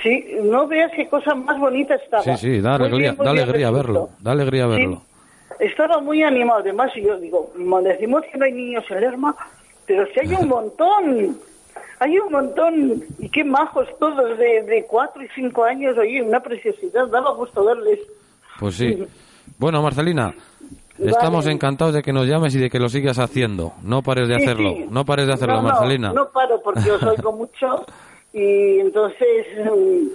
Sí, 0.04 0.26
no 0.44 0.68
veas 0.68 0.92
qué 0.96 1.08
cosa 1.08 1.36
más 1.36 1.60
bonita 1.60 1.96
estaba. 1.96 2.24
Sí, 2.24 2.32
sí, 2.38 2.60
da 2.62 2.78
Muy 2.78 2.88
alegría, 2.88 3.14
da 3.14 3.32
verlo. 3.72 4.10
Da 4.20 4.32
alegría 4.32 4.66
Sí, 4.66 4.70
verlo. 4.72 5.02
estaba 5.60 6.00
muy 6.00 6.24
animado. 6.24 6.60
Además, 6.62 6.92
yo 6.96 7.18
digo, 7.20 7.52
decimos 7.84 8.24
que 8.32 8.38
no 8.38 8.46
hay 8.46 8.52
niños 8.54 8.84
en 8.90 9.00
Lerma, 9.02 9.36
pero 9.86 10.06
si 10.08 10.20
hay 10.22 10.34
un 10.34 10.48
montón. 10.48 11.38
Hay 12.00 12.18
un 12.20 12.32
montón. 12.32 13.04
Y 13.20 13.30
qué 13.30 13.44
majos 13.44 13.88
todos, 14.00 14.38
de, 14.38 14.64
de 14.64 14.86
cuatro 14.88 15.24
y 15.24 15.28
cinco 15.36 15.64
años. 15.64 15.98
Oye, 15.98 16.22
una 16.22 16.40
preciosidad. 16.42 17.08
Daba 17.08 17.32
gusto 17.34 17.64
verles. 17.66 18.00
Pues 18.60 18.76
sí. 18.76 19.04
Bueno, 19.58 19.82
Marcelina, 19.82 20.34
estamos 20.98 21.46
encantados 21.48 21.94
de 21.94 22.02
que 22.02 22.14
nos 22.14 22.28
llames 22.28 22.56
y 22.56 22.60
de 22.60 22.70
que 22.70 22.80
lo 22.80 22.90
sigas 22.90 23.20
haciendo. 23.20 23.74
No 23.84 24.02
pares 24.02 24.28
de 24.28 24.38
Sí, 24.38 24.44
hacerlo. 24.44 24.72
sí. 24.72 24.86
No 24.90 25.06
pares 25.06 25.28
de 25.28 25.34
hacerlo, 25.34 25.56
No, 25.58 25.62
no, 25.64 25.68
Marcelina. 25.70 26.14
No, 26.14 26.30
paro 26.30 26.62
porque 26.64 26.92
os 26.92 27.04
oigo 27.04 27.32
mucho. 27.34 27.86
Y 28.34 28.80
entonces 28.80 29.46
mm, 29.66 30.08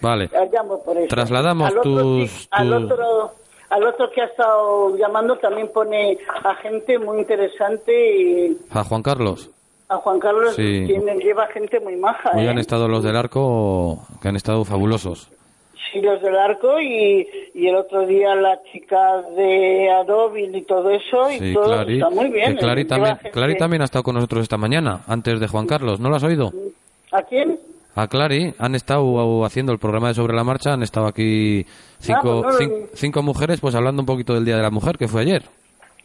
Vale. 0.00 0.30
llamo 0.52 0.82
por 0.82 0.96
eso. 0.96 1.08
Trasladamos 1.08 1.70
al 1.70 1.78
otro, 1.78 1.92
tus- 2.02 2.48
al 2.50 2.72
otro 2.72 3.32
al 3.70 3.84
otro 3.86 4.10
que 4.10 4.22
ha 4.22 4.26
estado 4.26 4.96
llamando 4.96 5.36
también 5.36 5.68
pone 5.74 6.16
a 6.42 6.54
gente 6.54 6.98
muy 6.98 7.18
interesante 7.18 7.92
y 8.16 8.58
A 8.70 8.82
Juan 8.84 9.02
Carlos. 9.02 9.50
A 9.88 9.96
Juan 9.96 10.18
Carlos 10.20 10.54
Sí. 10.54 10.84
tiene, 10.86 11.16
lleva 11.16 11.46
gente 11.48 11.80
muy 11.80 11.96
maja 11.96 12.30
Hoy 12.34 12.44
¿eh? 12.44 12.48
han 12.50 12.58
estado 12.58 12.88
los 12.88 13.02
del 13.02 13.16
arco 13.16 14.06
que 14.20 14.28
han 14.28 14.36
estado 14.36 14.64
fabulosos. 14.64 15.28
sí 15.92 16.00
los 16.02 16.20
del 16.20 16.36
arco 16.36 16.78
y, 16.80 17.26
y 17.54 17.66
el 17.68 17.76
otro 17.76 18.06
día 18.06 18.34
la 18.34 18.60
chica 18.70 19.22
de 19.36 19.90
Adobe 19.90 20.42
y 20.52 20.62
todo 20.62 20.90
eso 20.90 21.30
y 21.30 21.38
Sí, 21.38 21.54
todo 21.54 21.64
Clary. 21.64 21.94
está 21.94 22.10
muy 22.10 22.28
bien 22.28 22.54
que 22.54 22.60
Clary 22.60 22.82
¿eh? 22.82 22.84
También, 22.84 23.18
Clary 23.32 23.56
también 23.56 23.82
ha 23.82 23.86
estado 23.86 24.02
con 24.02 24.14
nosotros 24.16 24.42
esta 24.42 24.58
mañana, 24.58 25.00
antes 25.06 25.40
de 25.40 25.48
Juan 25.48 25.66
Carlos. 25.66 26.00
¿No 26.00 26.10
lo 26.10 26.16
has 26.16 26.22
oído? 26.24 26.52
¿a 27.12 27.22
quién? 27.22 27.58
A 27.94 28.06
Clary 28.06 28.54
han 28.58 28.74
estado 28.74 29.44
haciendo 29.44 29.72
el 29.72 29.78
programa 29.78 30.08
de 30.08 30.14
Sobre 30.14 30.34
la 30.36 30.44
Marcha, 30.44 30.74
han 30.74 30.82
estado 30.82 31.06
aquí 31.06 31.64
cinco, 31.98 32.42
Ah, 32.44 32.50
pues 32.56 32.60
no, 32.60 32.76
cin- 32.76 32.86
cinco 32.94 33.22
mujeres 33.22 33.58
pues 33.60 33.74
hablando 33.74 34.02
un 34.02 34.06
poquito 34.06 34.34
del 34.34 34.44
Día 34.44 34.56
de 34.56 34.62
la 34.62 34.70
Mujer, 34.70 34.98
que 34.98 35.08
fue 35.08 35.22
ayer. 35.22 35.42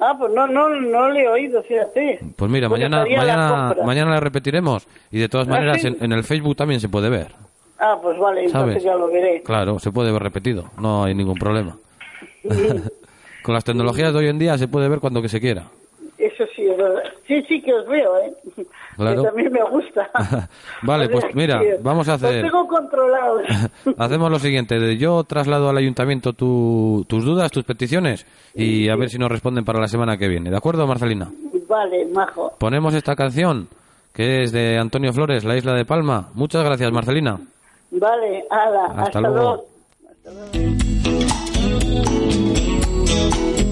Ah 0.06 0.16
pues 0.18 0.32
no 0.34 0.48
no 0.48 0.70
no 0.70 1.10
le 1.10 1.22
he 1.24 1.28
oído 1.28 1.62
fíjate 1.63 2.20
Pues 2.36 2.52
mira, 2.52 2.68
Porque 2.70 2.84
mañana 2.84 3.04
estaría 3.04 3.18
la 3.36 3.36
mañana 3.48 3.76
mañana 3.86 4.12
la 4.12 4.20
repetiremos 4.20 4.88
y 5.12 5.20
de 5.20 5.30
todas 5.30 5.48
¿Ah, 5.48 5.52
maneras 5.52 5.84
en, 5.86 5.98
en 6.02 6.12
el 6.12 6.24
Facebook 6.24 6.56
también 6.56 6.80
se 6.80 6.89
puede 6.89 7.10
ver. 7.10 7.28
ah 7.80 7.98
pues 8.02 8.18
vale 8.18 8.46
entonces 8.46 8.84
ya 8.84 8.96
lo 8.96 9.08
veré 9.12 9.42
Claro, 9.44 9.80
se 9.80 9.92
puede 9.92 10.12
ver 10.12 10.22
repetido, 10.24 10.66
no 10.80 11.04
hay 11.06 11.13
ningún 11.16 11.38
problema. 11.38 11.78
Con 13.44 13.54
las 13.54 13.63
tecnologías 13.63 14.13
de 14.13 14.20
hoy 14.20 14.28
en 14.28 14.39
día 14.39 14.58
se 14.58 14.68
puede 14.68 14.88
ver 14.88 15.00
cuando 15.00 15.22
que 15.22 15.28
se 15.30 15.39
quiera. 15.42 15.63
Eso 16.18 16.46
sí, 16.56 16.66
es 16.66 16.78
verdad. 16.78 17.04
Sí, 17.28 17.42
sí 17.48 17.62
que 17.62 17.74
os 17.74 17.86
veo, 17.88 18.18
¿eh? 18.20 18.34
Claro. 18.95 19.21
Que 19.23 19.27
también 19.27 19.51
me 19.51 19.63
gusta. 19.69 20.10
Vale, 20.84 21.06
O 21.08 21.08
sea, 21.10 21.19
pues 21.21 21.36
mira, 21.36 21.62
vamos 21.82 22.08
a 22.10 22.13
hacer 22.15 22.43
tengo 22.43 22.67
controlados. 22.67 23.41
hacemos 23.97 24.32
lo 24.32 24.39
siguiente, 24.39 24.97
yo 24.97 25.23
traslado 25.23 25.69
al 25.69 25.77
ayuntamiento 25.77 26.34
tu- 26.34 27.06
tus 27.08 27.23
dudas, 27.25 27.51
tus 27.51 27.63
peticiones 27.63 28.25
y 28.53 28.89
a 28.89 28.95
ver 28.95 29.10
si 29.10 29.17
nos 29.17 29.29
responden 29.32 29.65
para 29.65 29.79
la 29.79 29.88
semana 29.88 30.17
que 30.17 30.27
viene. 30.27 30.49
¿De 30.49 30.58
acuerdo, 30.58 30.86
Marcelina? 30.88 31.32
vale, 31.67 32.06
majo. 32.13 32.53
Ponemos 32.60 32.93
esta 32.93 33.15
canción 33.15 33.67
que 34.13 34.43
es 34.43 34.51
de 34.51 34.77
Antonio 34.77 35.12
Flores, 35.12 35.43
La 35.43 35.58
Isla 35.58 35.73
de 35.73 35.86
Palma. 35.86 36.29
Muchas 36.36 36.63
gracias, 36.63 36.91
Marcelina. 36.91 37.39
Vale, 37.91 38.43
ala, 38.51 38.86
Hasta 38.86 39.01
hasta, 39.03 39.21
luego. 39.21 39.36
luego. 40.23 40.63
Los 43.06 43.62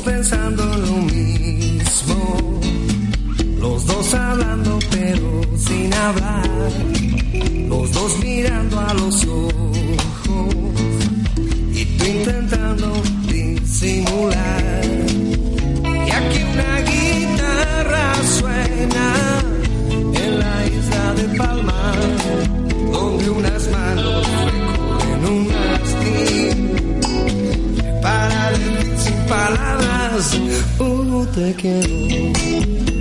pensando 0.00 0.62
en 0.74 0.80
lo 0.82 0.96
mismo, 1.12 2.60
los 3.58 3.86
dos 3.86 4.14
hablando 4.14 4.78
pero 4.90 5.42
sin 5.56 5.92
hablar, 5.92 6.48
los 7.68 7.92
dos 7.92 8.18
mirando 8.20 8.80
a 8.80 8.94
los 8.94 9.24
ojos 9.26 9.71
te 31.34 31.54
quiero. 31.54 32.91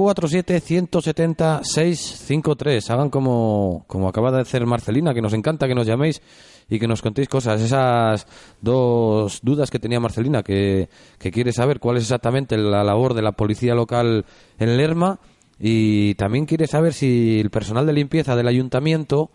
647-170-653. 0.00 2.90
Hagan 2.90 3.10
como, 3.10 3.84
como 3.86 4.08
acaba 4.08 4.32
de 4.32 4.40
hacer 4.40 4.64
Marcelina, 4.66 5.12
que 5.12 5.20
nos 5.20 5.34
encanta 5.34 5.68
que 5.68 5.74
nos 5.74 5.86
llaméis 5.86 6.22
y 6.68 6.78
que 6.78 6.88
nos 6.88 7.02
contéis 7.02 7.28
cosas. 7.28 7.60
Esas 7.60 8.26
dos 8.60 9.40
dudas 9.42 9.70
que 9.70 9.78
tenía 9.78 10.00
Marcelina, 10.00 10.42
que, 10.42 10.88
que 11.18 11.30
quiere 11.30 11.52
saber 11.52 11.78
cuál 11.80 11.98
es 11.98 12.04
exactamente 12.04 12.56
la 12.56 12.82
labor 12.82 13.12
de 13.14 13.20
la 13.22 13.32
policía 13.32 13.74
local 13.74 14.24
en 14.58 14.76
Lerma 14.76 15.20
y 15.58 16.14
también 16.14 16.46
quiere 16.46 16.66
saber 16.66 16.94
si 16.94 17.38
el 17.38 17.50
personal 17.50 17.86
de 17.86 17.92
limpieza 17.92 18.34
del 18.34 18.48
ayuntamiento 18.48 19.30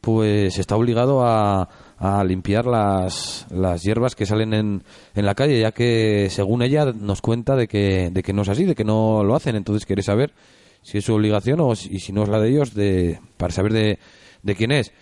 pues 0.00 0.58
está 0.58 0.76
obligado 0.76 1.24
a, 1.24 1.68
a 2.00 2.24
limpiar 2.24 2.66
las, 2.66 3.46
las 3.50 3.82
hierbas 3.82 4.16
que 4.16 4.24
salen 4.24 4.54
en, 4.54 4.82
en 5.14 5.26
la 5.26 5.34
calle, 5.34 5.60
ya 5.60 5.72
que 5.72 6.30
según 6.30 6.62
ella 6.62 6.86
nos 6.86 7.20
cuenta 7.20 7.56
de 7.56 7.68
que, 7.68 8.08
de 8.10 8.22
que 8.22 8.32
no 8.32 8.40
es 8.40 8.48
así, 8.48 8.64
de 8.64 8.74
que 8.74 8.84
no 8.84 9.22
lo 9.22 9.36
hacen. 9.36 9.54
Entonces 9.54 9.84
quiere 9.84 10.02
saber 10.02 10.32
si 10.80 10.96
es 10.96 11.04
su 11.04 11.12
obligación 11.14 11.60
o 11.60 11.76
si, 11.76 11.94
y 11.94 12.00
si 12.00 12.12
no 12.12 12.22
es 12.22 12.30
la 12.30 12.40
de 12.40 12.48
ellos 12.48 12.72
de, 12.72 13.20
para 13.36 13.52
saber 13.52 13.74
de, 13.74 13.98
de 14.42 14.54
quién 14.54 14.72
es. 14.72 14.94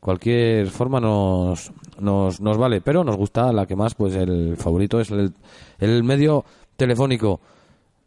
Cualquier 0.00 0.68
forma 0.68 0.98
nos, 0.98 1.70
nos, 2.00 2.40
nos 2.40 2.56
vale, 2.58 2.80
pero 2.80 3.04
nos 3.04 3.16
gusta 3.16 3.52
la 3.52 3.66
que 3.66 3.76
más, 3.76 3.94
pues 3.94 4.16
el 4.16 4.56
favorito 4.56 4.98
es 4.98 5.12
el, 5.12 5.32
el 5.78 6.02
medio 6.02 6.44
telefónico. 6.76 7.40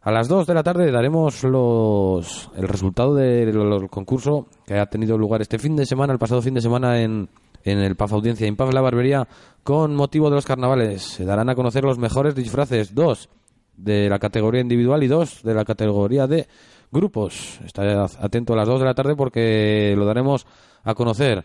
A 0.06 0.12
las 0.12 0.28
2 0.28 0.46
de 0.46 0.54
la 0.54 0.62
tarde 0.62 0.92
daremos 0.92 1.42
los, 1.42 2.48
el 2.54 2.68
resultado 2.68 3.12
del 3.12 3.88
concurso 3.90 4.46
que 4.64 4.78
ha 4.78 4.86
tenido 4.86 5.18
lugar 5.18 5.42
este 5.42 5.58
fin 5.58 5.74
de 5.74 5.84
semana, 5.84 6.12
el 6.12 6.20
pasado 6.20 6.40
fin 6.40 6.54
de 6.54 6.60
semana 6.60 7.02
en, 7.02 7.28
en 7.64 7.78
el 7.80 7.96
PAF 7.96 8.12
Audiencia, 8.12 8.46
en 8.46 8.54
PAF 8.54 8.72
La 8.72 8.80
Barbería, 8.80 9.26
con 9.64 9.96
motivo 9.96 10.30
de 10.30 10.36
los 10.36 10.46
carnavales. 10.46 11.02
Se 11.02 11.24
darán 11.24 11.48
a 11.48 11.56
conocer 11.56 11.82
los 11.82 11.98
mejores 11.98 12.36
disfraces, 12.36 12.94
dos 12.94 13.28
de 13.76 14.08
la 14.08 14.20
categoría 14.20 14.60
individual 14.60 15.02
y 15.02 15.08
dos 15.08 15.42
de 15.42 15.54
la 15.54 15.64
categoría 15.64 16.28
de 16.28 16.46
grupos. 16.92 17.58
Estaré 17.64 17.94
atento 17.94 18.52
a 18.52 18.56
las 18.58 18.68
2 18.68 18.78
de 18.78 18.86
la 18.86 18.94
tarde 18.94 19.16
porque 19.16 19.92
lo 19.96 20.04
daremos 20.04 20.46
a 20.84 20.94
conocer. 20.94 21.44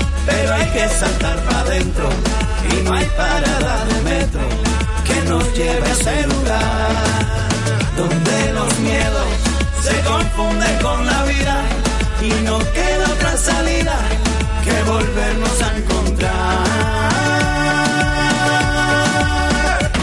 pero 0.25 0.53
hay 0.53 0.67
que 0.71 0.89
saltar 0.89 1.37
para 1.45 1.59
adentro 1.61 2.09
y 2.69 2.83
no 2.83 2.93
hay 2.93 3.05
parada 3.17 3.85
de 3.85 4.01
metro 4.01 4.41
que 5.05 5.29
nos 5.29 5.43
lleve 5.55 5.87
a 5.87 5.91
ese 5.91 6.27
lugar 6.27 7.41
donde 7.97 8.53
los 8.53 8.79
miedos 8.79 9.27
se 9.81 9.99
confunden 10.01 10.81
con 10.81 11.05
la 11.05 11.23
vida 11.23 11.63
y 12.21 12.29
no 12.45 12.59
queda 12.59 13.05
otra 13.15 13.37
salida 13.37 13.97
que 14.63 14.83
volvernos 14.89 15.61
a 15.61 15.77
encontrar 15.77 16.81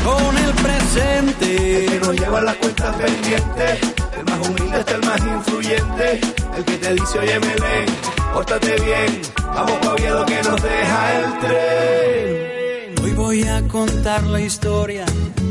con 0.05 0.37
el 0.37 0.53
presente. 0.65 1.87
Que 1.89 2.01
no 2.03 2.13
lleva 2.13 2.41
las 2.41 2.57
cuentas 2.57 2.97
pendientes, 2.97 3.81
el 3.83 4.08
más 4.39 4.49
humilde 4.49 4.85
el 4.95 5.07
más 5.07 5.21
influyente, 5.21 6.21
el 6.57 6.65
que 6.65 6.77
te 6.79 6.95
dice, 6.95 7.19
oye, 7.19 7.41
Melén, 7.41 7.87
pórtate 8.33 8.75
bien, 8.83 9.23
vamos 9.37 9.73
pa' 9.73 9.93
Oviedo 9.95 10.27
que 10.27 10.43
nos 10.43 10.63
deja 10.63 11.19
el 11.19 11.39
tren. 11.41 13.05
Hoy 13.05 13.13
voy 13.13 13.43
a 13.43 13.69
contar 13.69 14.23
la 14.25 14.41
historia 14.41 15.05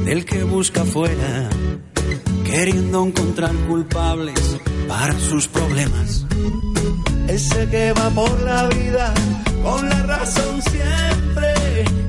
del 0.06 0.26
que 0.26 0.43
busca 0.43 0.82
afuera, 0.82 1.50
queriendo 2.45 3.06
encontrar 3.06 3.54
culpables 3.67 4.58
para 4.88 5.17
sus 5.19 5.47
problemas. 5.47 6.26
Ese 7.28 7.67
que 7.69 7.91
va 7.91 8.10
por 8.12 8.41
la 8.41 8.67
vida 8.69 9.13
con 9.63 9.89
la 9.89 10.04
razón 10.04 10.62
siempre 10.62 11.54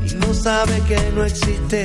y 0.06 0.14
no 0.14 0.32
sabe 0.32 0.80
que 0.86 1.12
no 1.14 1.24
existe 1.24 1.84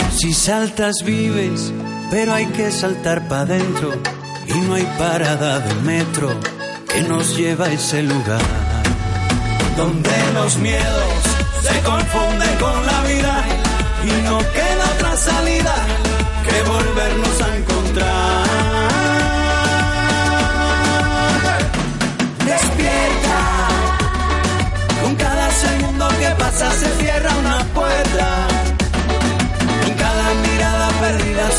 Si 0.17 0.33
saltas 0.33 1.03
vives, 1.03 1.71
pero 2.11 2.33
hay 2.33 2.45
que 2.47 2.71
saltar 2.71 3.27
para 3.27 3.41
adentro 3.41 3.93
y 4.47 4.59
no 4.61 4.75
hay 4.75 4.83
parada 4.97 5.59
de 5.59 5.73
metro 5.75 6.29
que 6.87 7.01
nos 7.01 7.37
lleva 7.37 7.65
a 7.65 7.73
ese 7.73 8.03
lugar. 8.03 8.41
Donde 9.77 10.11
los 10.33 10.57
miedos 10.57 11.13
se 11.63 11.79
confunden 11.81 12.55
con 12.59 12.85
la 12.85 13.01
vida 13.03 13.43
y 14.03 14.21
no 14.27 14.37
queda 14.39 14.85
otra 14.95 15.17
salida 15.17 15.75
que 16.45 16.69
volvernos 16.69 17.41
a 17.41 17.57
encontrar. 17.57 18.47
Despierta, 22.45 23.39
con 25.01 25.15
cada 25.15 25.51
segundo 25.51 26.07
que 26.19 26.29
pasa 26.37 26.71
se 26.71 26.89
cierra 26.99 27.35
una 27.37 27.63
puerta. 27.73 28.50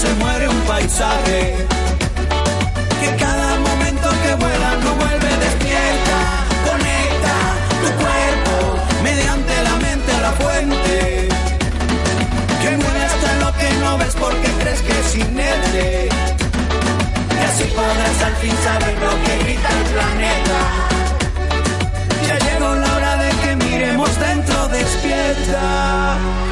se 0.03 0.15
muere 0.15 0.49
un 0.49 0.61
paisaje. 0.73 1.41
Que 3.01 3.09
cada 3.25 3.51
momento 3.69 4.09
que 4.23 4.33
vuela 4.43 4.71
no 4.85 4.91
vuelve 5.03 5.31
despierta, 5.47 6.19
conecta 6.69 7.37
tu 7.83 7.89
cuerpo 8.03 8.55
mediante 9.09 9.53
la 9.69 9.75
mente 9.87 10.11
a 10.19 10.21
la 10.27 10.33
fuente. 10.43 10.97
Que 12.63 12.71
muere 12.83 13.03
hasta 13.11 13.31
lo 13.43 13.51
que 13.61 13.69
no 13.83 13.91
ves 13.99 14.15
porque 14.25 14.49
crees 14.61 14.81
que 14.87 14.95
es 15.03 15.11
inerte. 15.27 16.09
Y 17.39 17.43
así 17.51 17.65
podrás 17.79 18.19
al 18.29 18.37
fin 18.43 18.57
saber 18.69 18.95
lo 19.07 19.13
que 19.25 19.33
grita 19.43 19.69
el 19.79 19.85
planeta. 19.95 20.59
Ya 22.27 22.37
llegó 22.47 22.75
la 22.75 22.91
hora 22.97 23.17
de 23.23 23.31
que 23.43 23.51
miremos 23.65 24.11
dentro 24.19 24.69
despierta. 24.69 26.52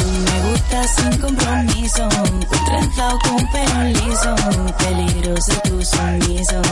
Flotado 2.93 3.19
con 3.19 3.47
pelo 3.47 3.83
liso, 3.83 4.35
muy 4.59 4.73
peligroso 4.73 5.53
tu 5.63 5.81
sonido. 5.81 6.70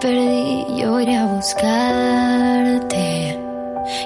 Perdí, 0.00 0.66
yo 0.76 1.00
iré 1.00 1.16
a 1.16 1.26
buscarte. 1.26 3.06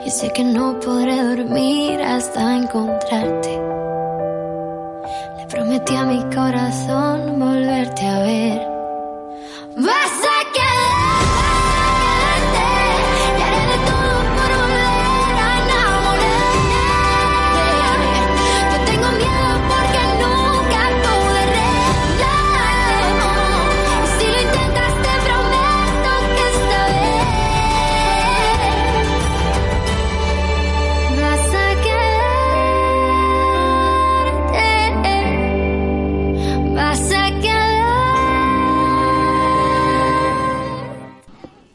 Y 0.04 0.10
sé 0.10 0.30
que 0.32 0.44
no 0.44 0.78
podré 0.80 1.22
dormir 1.22 2.02
hasta 2.02 2.56
encontrarte. 2.56 3.60
Le 5.38 5.46
prometí 5.46 5.94
a 5.96 6.04
mi 6.04 6.22
corazón 6.34 7.38
volverte 7.38 8.06
a 8.06 8.18
ver. 8.20 8.70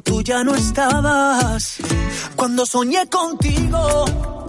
tú 0.00 0.22
ya 0.22 0.44
no 0.44 0.54
estabas. 0.54 1.76
Cuando 2.34 2.66
soñé 2.66 3.06
contigo, 3.08 4.48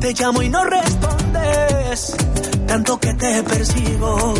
te 0.00 0.12
llamo 0.12 0.42
y 0.42 0.48
no 0.48 0.64
respondes, 0.64 2.16
tanto 2.66 2.98
que 2.98 3.14
te 3.14 3.42
persigo 3.42 4.34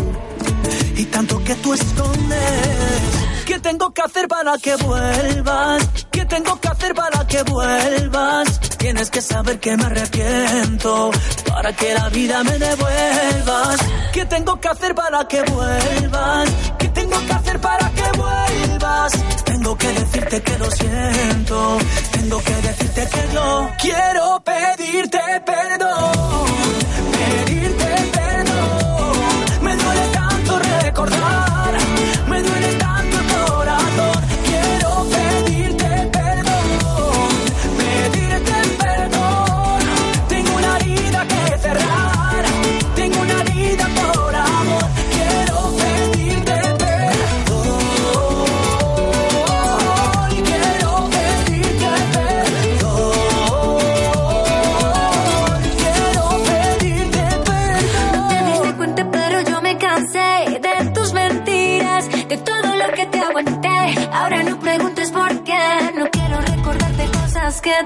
y 0.95 1.05
tanto 1.05 1.43
que 1.43 1.55
tú 1.55 1.73
escondes. 1.73 3.23
¿Qué 3.45 3.59
tengo 3.59 3.93
que 3.93 4.01
hacer 4.01 4.27
para 4.27 4.57
que 4.57 4.75
vuelvas? 4.75 5.83
¿Qué 6.11 6.25
tengo 6.25 6.59
que 6.59 6.67
hacer 6.67 6.93
para 6.93 7.27
que 7.27 7.43
vuelvas? 7.43 8.59
Tienes 8.77 9.09
que 9.09 9.21
saber 9.21 9.59
que 9.59 9.75
me 9.75 9.85
arrepiento 9.85 11.11
para 11.47 11.73
que 11.73 11.93
la 11.93 12.09
vida 12.09 12.43
me 12.43 12.57
devuelvas. 12.57 13.77
¿Qué 14.13 14.25
tengo 14.25 14.59
que 14.59 14.67
hacer 14.67 14.95
para 14.95 15.27
que 15.27 15.41
vuelvas? 15.43 16.49
¿Qué 16.77 16.87
tengo 16.89 17.19
que 17.25 17.33
hacer 17.33 17.59
para 17.59 17.89
que 17.91 18.17
vuelvas? 18.17 19.13
Tengo 19.63 19.77
que 19.77 19.87
decirte 19.87 20.41
que 20.41 20.57
lo 20.57 20.69
siento. 20.71 21.77
Tengo 22.11 22.43
que 22.43 22.53
decirte 22.53 23.07
que 23.07 23.33
yo 23.33 23.69
quiero 23.79 24.43
pedirte 24.43 25.19
perdón. 25.45 26.43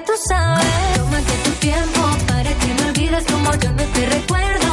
Tú 0.04 0.12
sabes. 0.28 0.96
Tómate 0.96 1.32
tu 1.44 1.50
tiempo 1.60 2.00
para 2.26 2.50
que 2.60 2.74
me 2.74 2.90
olvides 2.90 3.24
como 3.24 3.52
yo 3.54 3.72
no 3.72 3.84
te 3.84 4.06
recuerdo. 4.06 4.67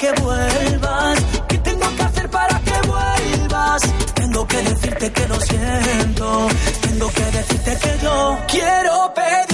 Que 0.00 0.12
vuelvas? 0.22 1.18
¿Qué 1.48 1.58
tengo 1.58 1.96
que 1.96 2.02
hacer 2.02 2.30
para 2.30 2.58
que 2.60 2.88
vuelvas? 2.88 3.82
Tengo 4.14 4.46
que 4.46 4.56
decirte 4.56 5.12
que 5.12 5.28
lo 5.28 5.40
siento. 5.40 6.48
Tengo 6.80 7.08
que 7.12 7.24
decirte 7.24 7.78
que 7.82 7.98
yo 8.02 8.38
quiero 8.48 9.12
pedirte 9.14 9.49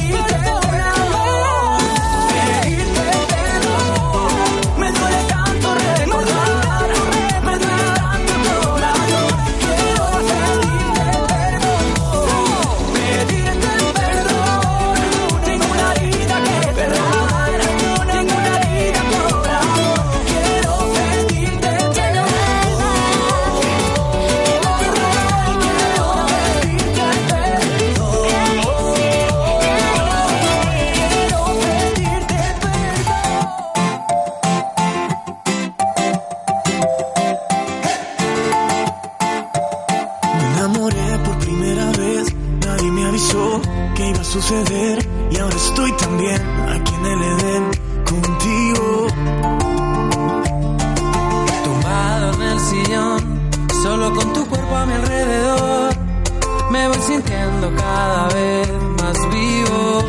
cada 57.74 58.28
vez 58.28 58.72
más 58.98 59.18
vivo. 59.30 60.02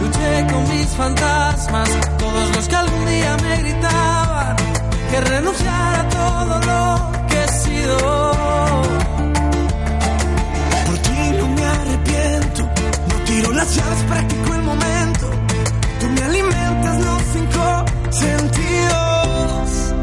Luché 0.00 0.46
con 0.52 0.62
mis 0.68 0.86
fantasmas, 0.88 1.88
todos 2.18 2.56
los 2.56 2.68
que 2.68 2.76
algún 2.76 3.06
día 3.06 3.36
me 3.42 3.56
gritaban 3.58 4.56
que 5.10 5.20
renunciara 5.20 6.00
a 6.00 6.08
todo 6.08 6.60
lo 6.70 7.26
que 7.28 7.44
he 7.44 7.48
sido. 7.64 7.96
Por 10.86 10.98
ti 10.98 11.18
no 11.38 11.48
me 11.48 11.64
arrepiento, 11.64 12.62
no 13.08 13.14
tiro 13.24 13.52
las 13.52 13.74
llaves, 13.74 14.02
practico 14.08 14.54
el 14.54 14.62
momento. 14.62 15.30
Tú 16.00 16.06
me 16.10 16.22
alimentas 16.22 17.04
los 17.06 17.22
cinco 17.32 17.84
sentidos. 18.10 19.94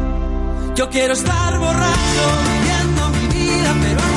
Yo 0.74 0.90
quiero 0.90 1.12
estar 1.14 1.58
borracho 1.58 2.24
viviendo 2.50 3.08
mi 3.16 3.26
vida, 3.34 3.74
pero 3.82 4.15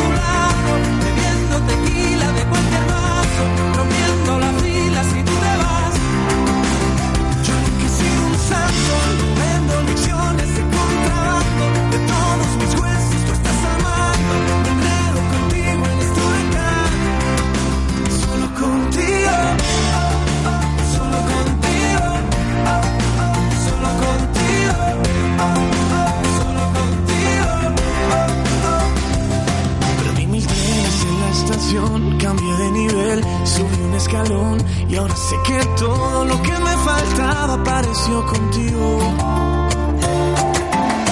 escalón 34.10 34.58
y 34.90 34.96
ahora 34.96 35.16
sé 35.16 35.36
que 35.46 35.60
todo 35.78 36.26
lo 36.26 36.42
que 36.42 36.52
me 36.52 36.78
faltaba 36.78 37.54
apareció 37.54 38.26
contigo. 38.26 39.00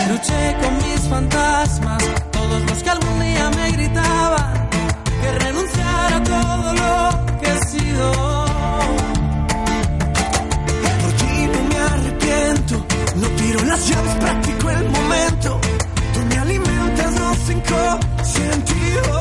Luché 0.10 0.58
con 0.62 0.78
mis 0.78 1.02
fantasmas, 1.08 2.04
todos 2.32 2.62
los 2.64 2.84
que 2.84 2.90
algún 2.90 3.20
día 3.20 3.52
me 3.56 3.72
gritaban 3.72 4.70
que 5.22 5.40
renunciar 5.46 6.14
a 6.14 6.24
todo 6.24 6.74
lo 6.74 7.40
que 7.40 7.48
he 7.48 7.60
sido. 7.66 8.12
Por 11.02 11.12
ti 11.22 11.50
no 11.54 11.60
me 11.70 11.78
arrepiento, 11.78 12.76
no 13.16 13.28
tiro 13.28 13.64
las 13.66 13.88
llaves, 13.90 14.16
practico 14.16 14.70
el 14.72 14.90
momento. 14.90 15.60
Tú 16.14 16.20
me 16.30 16.38
alimentas 16.40 17.20
los 17.20 17.38
cinco 17.46 18.00
sentidos. 18.24 19.12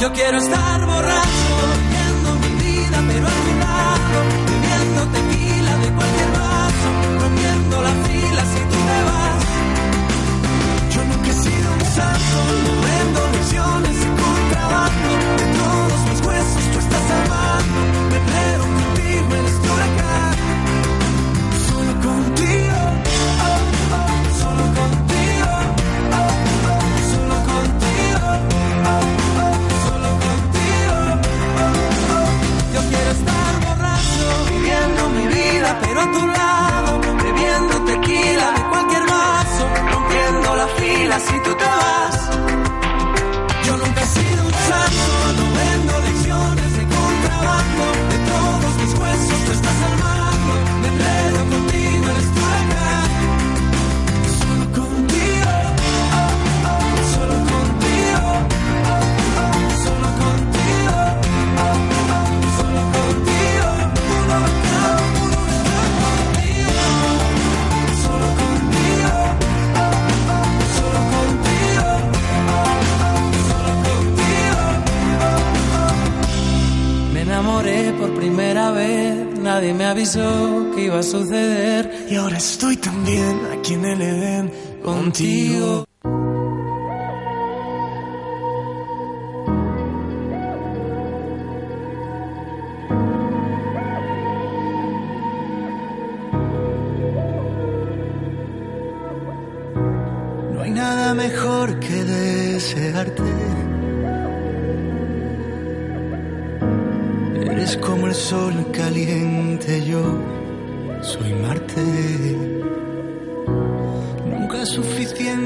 Yo 0.00 0.12
quiero 0.12 0.38
estar 0.38 0.86
borracho. 0.86 1.99
But 3.22 3.49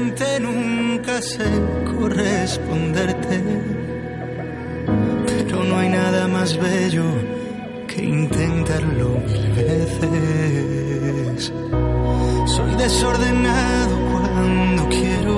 intenté, 0.05 0.39
nunca 0.39 1.21
sé 1.21 1.45
corresponderte. 1.97 3.41
Pero 5.25 5.63
no 5.63 5.79
hay 5.79 5.89
nada 5.89 6.27
más 6.27 6.57
bello 6.57 7.05
que 7.87 8.03
intentarlo 8.03 9.19
mil 9.27 9.51
veces. 9.53 9.93
Soy 12.45 12.75
desordenado 12.75 13.95
cuando 14.11 14.89
quiero. 14.89 15.35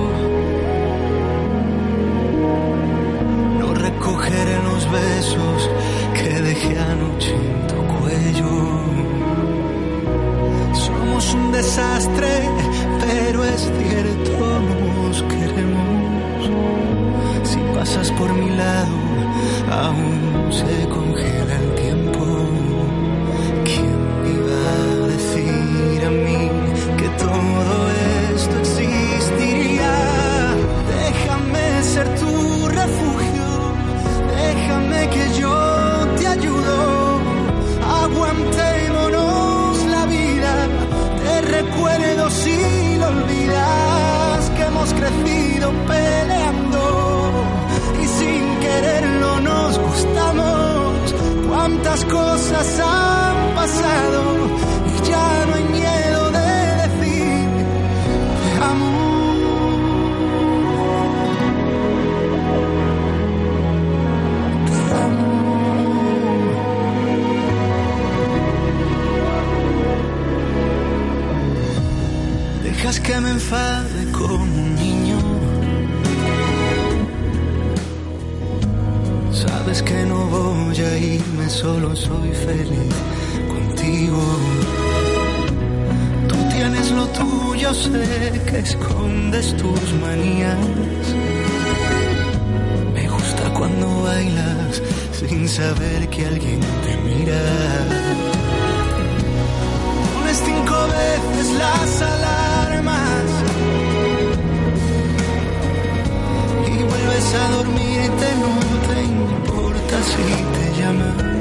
No 3.60 3.74
recoger 3.74 4.48
los 4.64 4.92
besos 4.92 5.70
que 6.14 6.42
dejé 6.42 6.80
anoche 6.80 7.34
en 7.34 7.68
tu 7.68 7.80
cuello. 8.00 8.54
Somos 10.74 11.34
un 11.34 11.52
desastre 11.52 12.50
pero 13.00 13.44
es 13.44 13.62
cierto, 13.80 14.60
nos 15.04 15.24
queremos. 15.24 16.50
Si 17.44 17.60
pasas 17.74 18.12
por 18.12 18.34
mi 18.34 18.50
lado, 18.56 18.96
aún 19.72 20.52
se 20.52 20.88
congela 20.90 21.56
el 21.56 21.76
tiempo. 21.76 22.47
Muchas 51.98 52.14
cosas 52.14 52.80
han 52.80 53.56
pasado 53.56 54.22
y 54.86 55.10
ya 55.10 55.46
no 55.48 55.54
hay 55.56 55.64
miedo 55.64 56.32
de 56.32 56.50
decir 56.84 57.50
amor, 58.62 59.40
amo. 65.02 65.42
Te. 72.62 72.70
Dejas 72.70 72.98
que 73.00 73.20
me 73.22 73.32
enfade 73.32 74.12
como 74.12 74.44
un 74.44 74.76
niño. 74.76 75.18
Sabes 79.32 79.82
que 79.82 80.06
no 80.06 80.26
voy 80.28 80.78
a 80.80 80.98
ir 80.98 81.37
solo 81.58 81.96
soy 81.96 82.32
feliz 82.46 82.94
contigo. 83.48 84.22
Tú 86.28 86.36
tienes 86.52 86.92
lo 86.92 87.08
tuyo, 87.08 87.74
sé 87.74 88.42
que 88.48 88.60
escondes 88.60 89.58
tus 89.58 89.94
manías. 90.06 90.60
Me 92.94 93.08
gusta 93.10 93.44
cuando 93.58 94.04
bailas 94.04 94.82
sin 95.20 95.50
saber 95.50 96.08
que 96.10 96.28
alguien 96.28 96.60
te 96.84 96.94
mira. 97.08 97.42
Pones 100.14 100.38
cinco 100.46 100.78
veces 101.00 101.48
las 101.64 102.02
alarmas 102.14 103.28
y 106.72 106.84
vuelves 106.90 107.28
a 107.42 107.46
dormirte, 107.58 108.28
no 108.44 108.54
te 108.90 108.98
importa 109.04 109.96
si 110.12 110.26
te 110.54 110.82
llaman. 110.82 111.37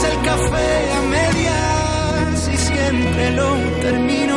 El 0.00 0.20
café 0.22 0.92
a 0.96 1.02
medias 1.02 2.48
y 2.52 2.56
siempre 2.56 3.30
lo 3.32 3.54
termino. 3.82 4.36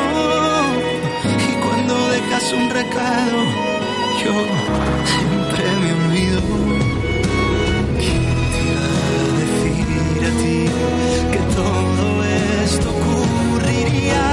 Y 1.24 1.53
cuando 1.64 1.93
dejas 2.10 2.53
un 2.53 2.70
recado, 2.70 3.38
yo 4.24 4.34
siempre 5.14 5.64
me 5.82 5.89
olvido. 6.03 6.41
¿Quién 7.97 8.26
te 8.51 8.64
a 8.78 8.89
decir 9.39 10.20
a 10.24 10.32
ti 10.41 10.58
que 11.32 11.41
todo 11.56 12.06
esto 12.64 12.88
ocurriría? 12.89 14.26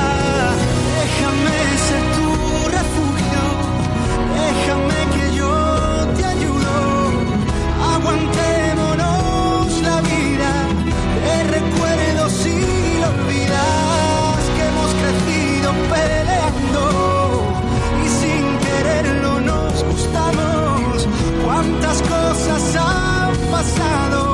Déjame 1.00 1.56
ser 1.86 2.04
tu 2.16 2.28
refugio, 2.76 3.42
déjame 4.34 5.11
y 18.04 18.08
sin 18.08 18.58
quererlo 18.58 19.40
nos 19.40 19.84
gustamos. 19.84 21.08
Cuántas 21.44 22.02
cosas 22.02 22.76
han 22.76 23.36
pasado 23.50 24.31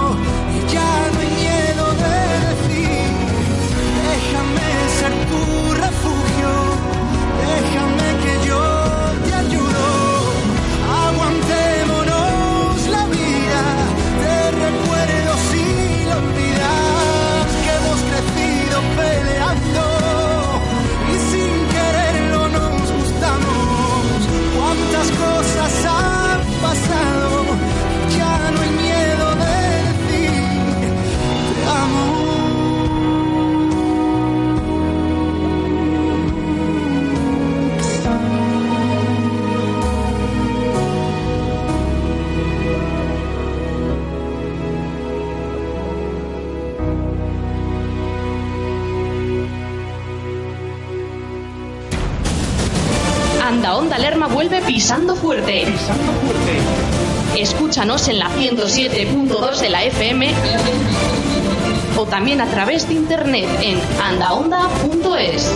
Anda 53.68 53.80
Onda 53.80 53.98
Lerma 53.98 54.28
vuelve 54.28 54.62
pisando 54.62 55.14
fuerte. 55.14 55.66
Pisando 55.66 56.12
fuerte. 56.22 57.42
Escúchanos 57.42 58.08
en 58.08 58.18
la 58.18 58.30
107.2 58.30 59.60
de 59.60 59.68
la 59.68 59.84
FM 59.84 60.32
o 61.98 62.06
también 62.06 62.40
a 62.40 62.46
través 62.46 62.88
de 62.88 62.94
internet 62.94 63.46
en 63.60 63.78
andaonda.es. 64.02 65.54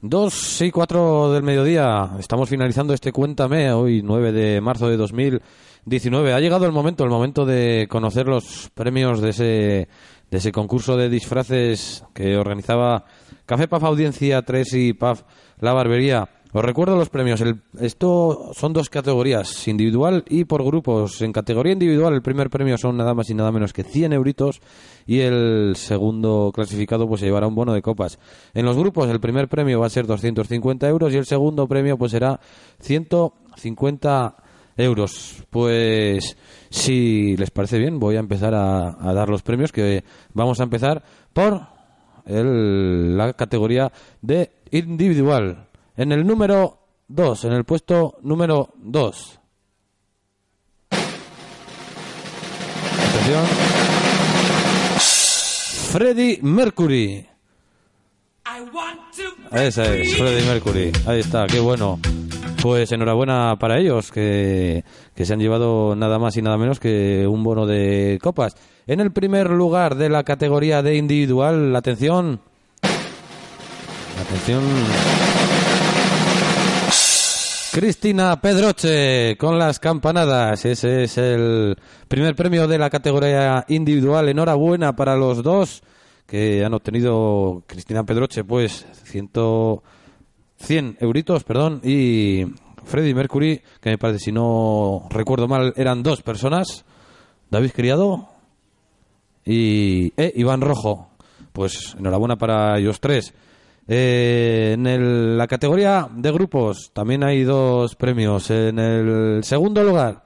Dos 0.00 0.62
y 0.62 0.70
cuatro 0.70 1.32
del 1.32 1.42
mediodía. 1.42 2.12
Estamos 2.18 2.48
finalizando 2.48 2.94
este 2.94 3.12
Cuéntame, 3.12 3.72
hoy 3.72 4.00
9 4.02 4.32
de 4.32 4.60
marzo 4.62 4.88
de 4.88 4.96
2019. 4.96 6.32
Ha 6.32 6.40
llegado 6.40 6.64
el 6.64 6.72
momento, 6.72 7.04
el 7.04 7.10
momento 7.10 7.44
de 7.44 7.88
conocer 7.90 8.26
los 8.26 8.70
premios 8.72 9.20
de 9.20 9.28
ese, 9.28 9.88
de 10.30 10.38
ese 10.38 10.52
concurso 10.52 10.96
de 10.96 11.08
disfraces 11.08 12.04
que 12.14 12.36
organizaba 12.36 13.04
Café 13.46 13.68
Paf 13.68 13.84
Audiencia 13.84 14.42
3 14.42 14.72
y 14.74 14.92
Paf 14.92 15.22
La 15.60 15.72
Barbería. 15.72 16.28
Os 16.52 16.64
recuerdo 16.64 16.96
los 16.96 17.10
premios. 17.10 17.40
El- 17.42 17.60
esto 17.80 18.50
son 18.54 18.72
dos 18.72 18.88
categorías, 18.88 19.68
individual 19.68 20.24
y 20.28 20.44
por 20.44 20.64
grupos. 20.64 21.20
En 21.20 21.32
categoría 21.32 21.74
individual 21.74 22.14
el 22.14 22.22
primer 22.22 22.48
premio 22.48 22.78
son 22.78 22.96
nada 22.96 23.12
más 23.12 23.28
y 23.28 23.34
nada 23.34 23.52
menos 23.52 23.72
que 23.74 23.82
100 23.84 24.14
euritos 24.14 24.60
y 25.06 25.20
el 25.20 25.74
segundo 25.76 26.50
clasificado 26.54 27.06
pues 27.06 27.20
se 27.20 27.26
llevará 27.26 27.46
un 27.46 27.54
bono 27.54 27.74
de 27.74 27.82
copas. 27.82 28.18
En 28.54 28.64
los 28.64 28.76
grupos 28.76 29.08
el 29.10 29.20
primer 29.20 29.48
premio 29.48 29.80
va 29.80 29.86
a 29.86 29.90
ser 29.90 30.06
250 30.06 30.88
euros 30.88 31.12
y 31.12 31.16
el 31.18 31.26
segundo 31.26 31.66
premio 31.68 31.98
pues 31.98 32.12
será 32.12 32.40
150 32.80 34.36
euros. 34.78 35.44
Pues 35.50 36.36
si 36.70 37.36
les 37.36 37.50
parece 37.50 37.78
bien 37.78 37.98
voy 37.98 38.16
a 38.16 38.20
empezar 38.20 38.54
a, 38.54 38.96
a 39.00 39.12
dar 39.14 39.28
los 39.28 39.42
premios 39.42 39.72
que 39.72 40.04
vamos 40.34 40.60
a 40.60 40.64
empezar 40.64 41.02
por 41.32 41.60
el- 42.26 43.16
la 43.16 43.32
categoría 43.34 43.92
de 44.22 44.50
individual. 44.70 45.68
En 45.96 46.12
el 46.12 46.26
número 46.26 46.78
2, 47.08 47.44
en 47.44 47.52
el 47.52 47.64
puesto 47.64 48.18
número 48.22 48.72
2. 48.78 49.40
Atención. 52.98 53.46
Freddie 55.92 56.38
Mercury. 56.42 57.26
Esa 59.52 59.94
es, 59.94 60.16
Freddie 60.16 60.46
Mercury. 60.46 60.92
Ahí 61.06 61.20
está, 61.20 61.46
qué 61.46 61.58
bueno. 61.60 61.98
Pues 62.66 62.90
enhorabuena 62.90 63.54
para 63.60 63.78
ellos, 63.78 64.10
que, 64.10 64.82
que 65.14 65.24
se 65.24 65.32
han 65.32 65.38
llevado 65.38 65.94
nada 65.94 66.18
más 66.18 66.36
y 66.36 66.42
nada 66.42 66.58
menos 66.58 66.80
que 66.80 67.24
un 67.24 67.44
bono 67.44 67.64
de 67.64 68.18
copas. 68.20 68.56
En 68.88 68.98
el 68.98 69.12
primer 69.12 69.50
lugar 69.50 69.94
de 69.94 70.08
la 70.08 70.24
categoría 70.24 70.82
de 70.82 70.96
individual, 70.96 71.76
atención. 71.76 72.40
Atención. 74.20 74.64
Cristina 77.72 78.40
Pedroche 78.40 79.36
con 79.36 79.60
las 79.60 79.78
campanadas. 79.78 80.64
Ese 80.64 81.04
es 81.04 81.18
el 81.18 81.76
primer 82.08 82.34
premio 82.34 82.66
de 82.66 82.78
la 82.78 82.90
categoría 82.90 83.64
individual. 83.68 84.28
Enhorabuena 84.28 84.96
para 84.96 85.14
los 85.14 85.40
dos 85.44 85.84
que 86.26 86.64
han 86.64 86.74
obtenido 86.74 87.62
Cristina 87.68 88.02
Pedroche, 88.02 88.42
pues 88.42 88.84
100, 89.04 89.30
100 90.58 90.96
euritos, 91.00 91.44
perdón, 91.44 91.80
y 91.84 92.44
Freddy 92.84 93.14
Mercury, 93.14 93.60
que 93.80 93.90
me 93.90 93.98
parece, 93.98 94.20
si 94.26 94.32
no 94.32 95.06
recuerdo 95.10 95.48
mal, 95.48 95.72
eran 95.76 96.02
dos 96.02 96.22
personas. 96.22 96.84
David 97.50 97.70
Criado 97.74 98.28
y 99.44 100.12
eh, 100.16 100.32
Iván 100.36 100.60
Rojo. 100.60 101.10
Pues 101.52 101.94
enhorabuena 101.98 102.36
para 102.36 102.78
ellos 102.78 103.00
tres. 103.00 103.32
Eh, 103.88 104.72
en 104.74 104.86
el- 104.86 105.38
la 105.38 105.46
categoría 105.46 106.08
de 106.12 106.32
grupos 106.32 106.90
también 106.92 107.22
hay 107.24 107.44
dos 107.44 107.94
premios. 107.94 108.50
En 108.50 108.78
el 108.78 109.44
segundo 109.44 109.82
lugar. 109.84 110.22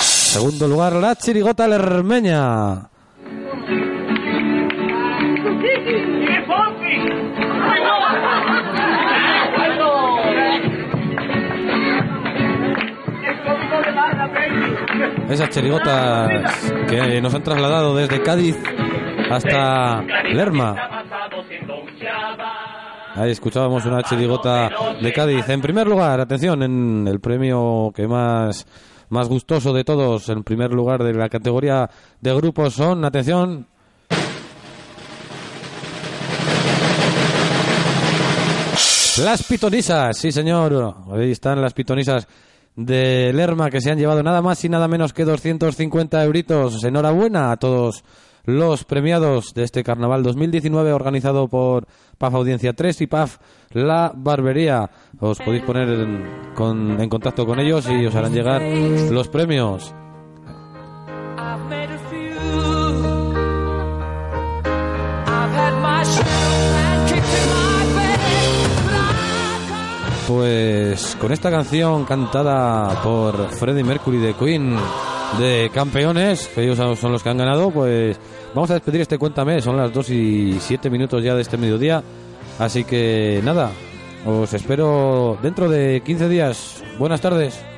Segundo 0.00 0.66
lugar, 0.66 0.94
la 0.94 1.14
chirigota 1.16 1.68
lermeña. 1.68 2.88
Esas 15.32 15.48
chirigotas 15.48 16.28
que 16.90 17.18
nos 17.22 17.32
han 17.32 17.42
trasladado 17.42 17.96
desde 17.96 18.22
Cádiz 18.22 18.54
hasta 19.30 20.02
Lerma. 20.30 20.76
Ahí 23.14 23.30
escuchábamos 23.30 23.86
una 23.86 24.02
chirigota 24.02 24.70
de 25.00 25.10
Cádiz. 25.10 25.48
En 25.48 25.62
primer 25.62 25.86
lugar, 25.86 26.20
atención, 26.20 26.62
en 26.62 27.08
el 27.08 27.18
premio 27.20 27.90
que 27.96 28.06
más 28.06 28.66
más 29.08 29.28
gustoso 29.28 29.72
de 29.72 29.84
todos, 29.84 30.28
en 30.28 30.44
primer 30.44 30.70
lugar 30.70 31.02
de 31.02 31.14
la 31.14 31.30
categoría 31.30 31.88
de 32.20 32.34
grupos 32.34 32.74
son, 32.74 33.02
atención, 33.06 33.66
Las 39.18 39.42
pitonisas, 39.42 40.16
sí 40.16 40.32
señor. 40.32 40.94
Ahí 41.12 41.32
están 41.32 41.60
las 41.60 41.74
pitonisas 41.74 42.26
de 42.76 43.32
Lerma 43.34 43.70
que 43.70 43.80
se 43.80 43.90
han 43.90 43.98
llevado 43.98 44.22
nada 44.22 44.40
más 44.42 44.64
y 44.64 44.68
nada 44.68 44.88
menos 44.88 45.12
que 45.12 45.24
250 45.24 46.22
euritos. 46.24 46.82
Enhorabuena 46.84 47.52
a 47.52 47.56
todos 47.56 48.04
los 48.44 48.84
premiados 48.84 49.54
de 49.54 49.62
este 49.64 49.84
carnaval 49.84 50.22
2019 50.22 50.92
organizado 50.92 51.46
por 51.48 51.86
PAF 52.18 52.34
Audiencia 52.34 52.72
3 52.72 53.00
y 53.02 53.06
PAF 53.06 53.36
La 53.70 54.12
Barbería. 54.14 54.90
Os 55.20 55.38
podéis 55.38 55.62
poner 55.64 55.88
en, 55.88 56.24
con- 56.54 57.00
en 57.00 57.08
contacto 57.08 57.46
con 57.46 57.60
ellos 57.60 57.88
y 57.88 58.04
os 58.06 58.14
harán 58.14 58.32
llegar 58.34 58.60
los 59.10 59.28
premios. 59.28 59.94
Pues 70.28 71.16
con 71.20 71.32
esta 71.32 71.50
canción 71.50 72.04
cantada 72.04 73.02
por 73.02 73.50
Freddie 73.50 73.82
Mercury 73.82 74.18
de 74.18 74.34
Queen 74.34 74.76
de 75.38 75.70
campeones, 75.74 76.48
que 76.48 76.62
ellos 76.62 76.78
son 76.98 77.12
los 77.12 77.22
que 77.22 77.28
han 77.28 77.38
ganado, 77.38 77.70
pues 77.70 78.18
vamos 78.54 78.70
a 78.70 78.74
despedir 78.74 79.00
este 79.00 79.18
Cuéntame, 79.18 79.60
son 79.60 79.76
las 79.76 79.92
2 79.92 80.10
y 80.10 80.56
7 80.60 80.90
minutos 80.90 81.22
ya 81.24 81.34
de 81.34 81.42
este 81.42 81.56
mediodía, 81.56 82.02
así 82.58 82.84
que 82.84 83.40
nada, 83.42 83.70
os 84.26 84.52
espero 84.52 85.38
dentro 85.42 85.68
de 85.68 86.02
15 86.04 86.28
días. 86.28 86.84
Buenas 86.98 87.20
tardes. 87.20 87.71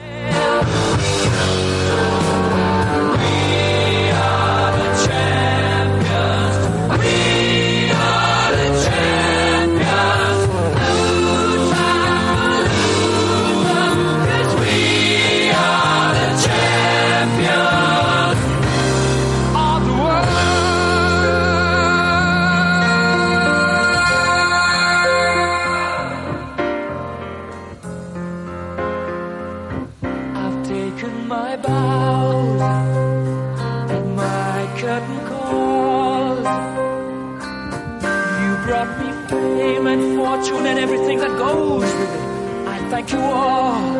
Thank 43.07 43.21
you 43.21 43.21
all, 43.21 43.99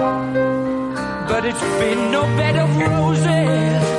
but 1.29 1.45
it's 1.45 1.61
been 1.61 2.11
no 2.11 2.23
bed 2.39 2.57
of 2.57 2.75
roses, 2.79 3.94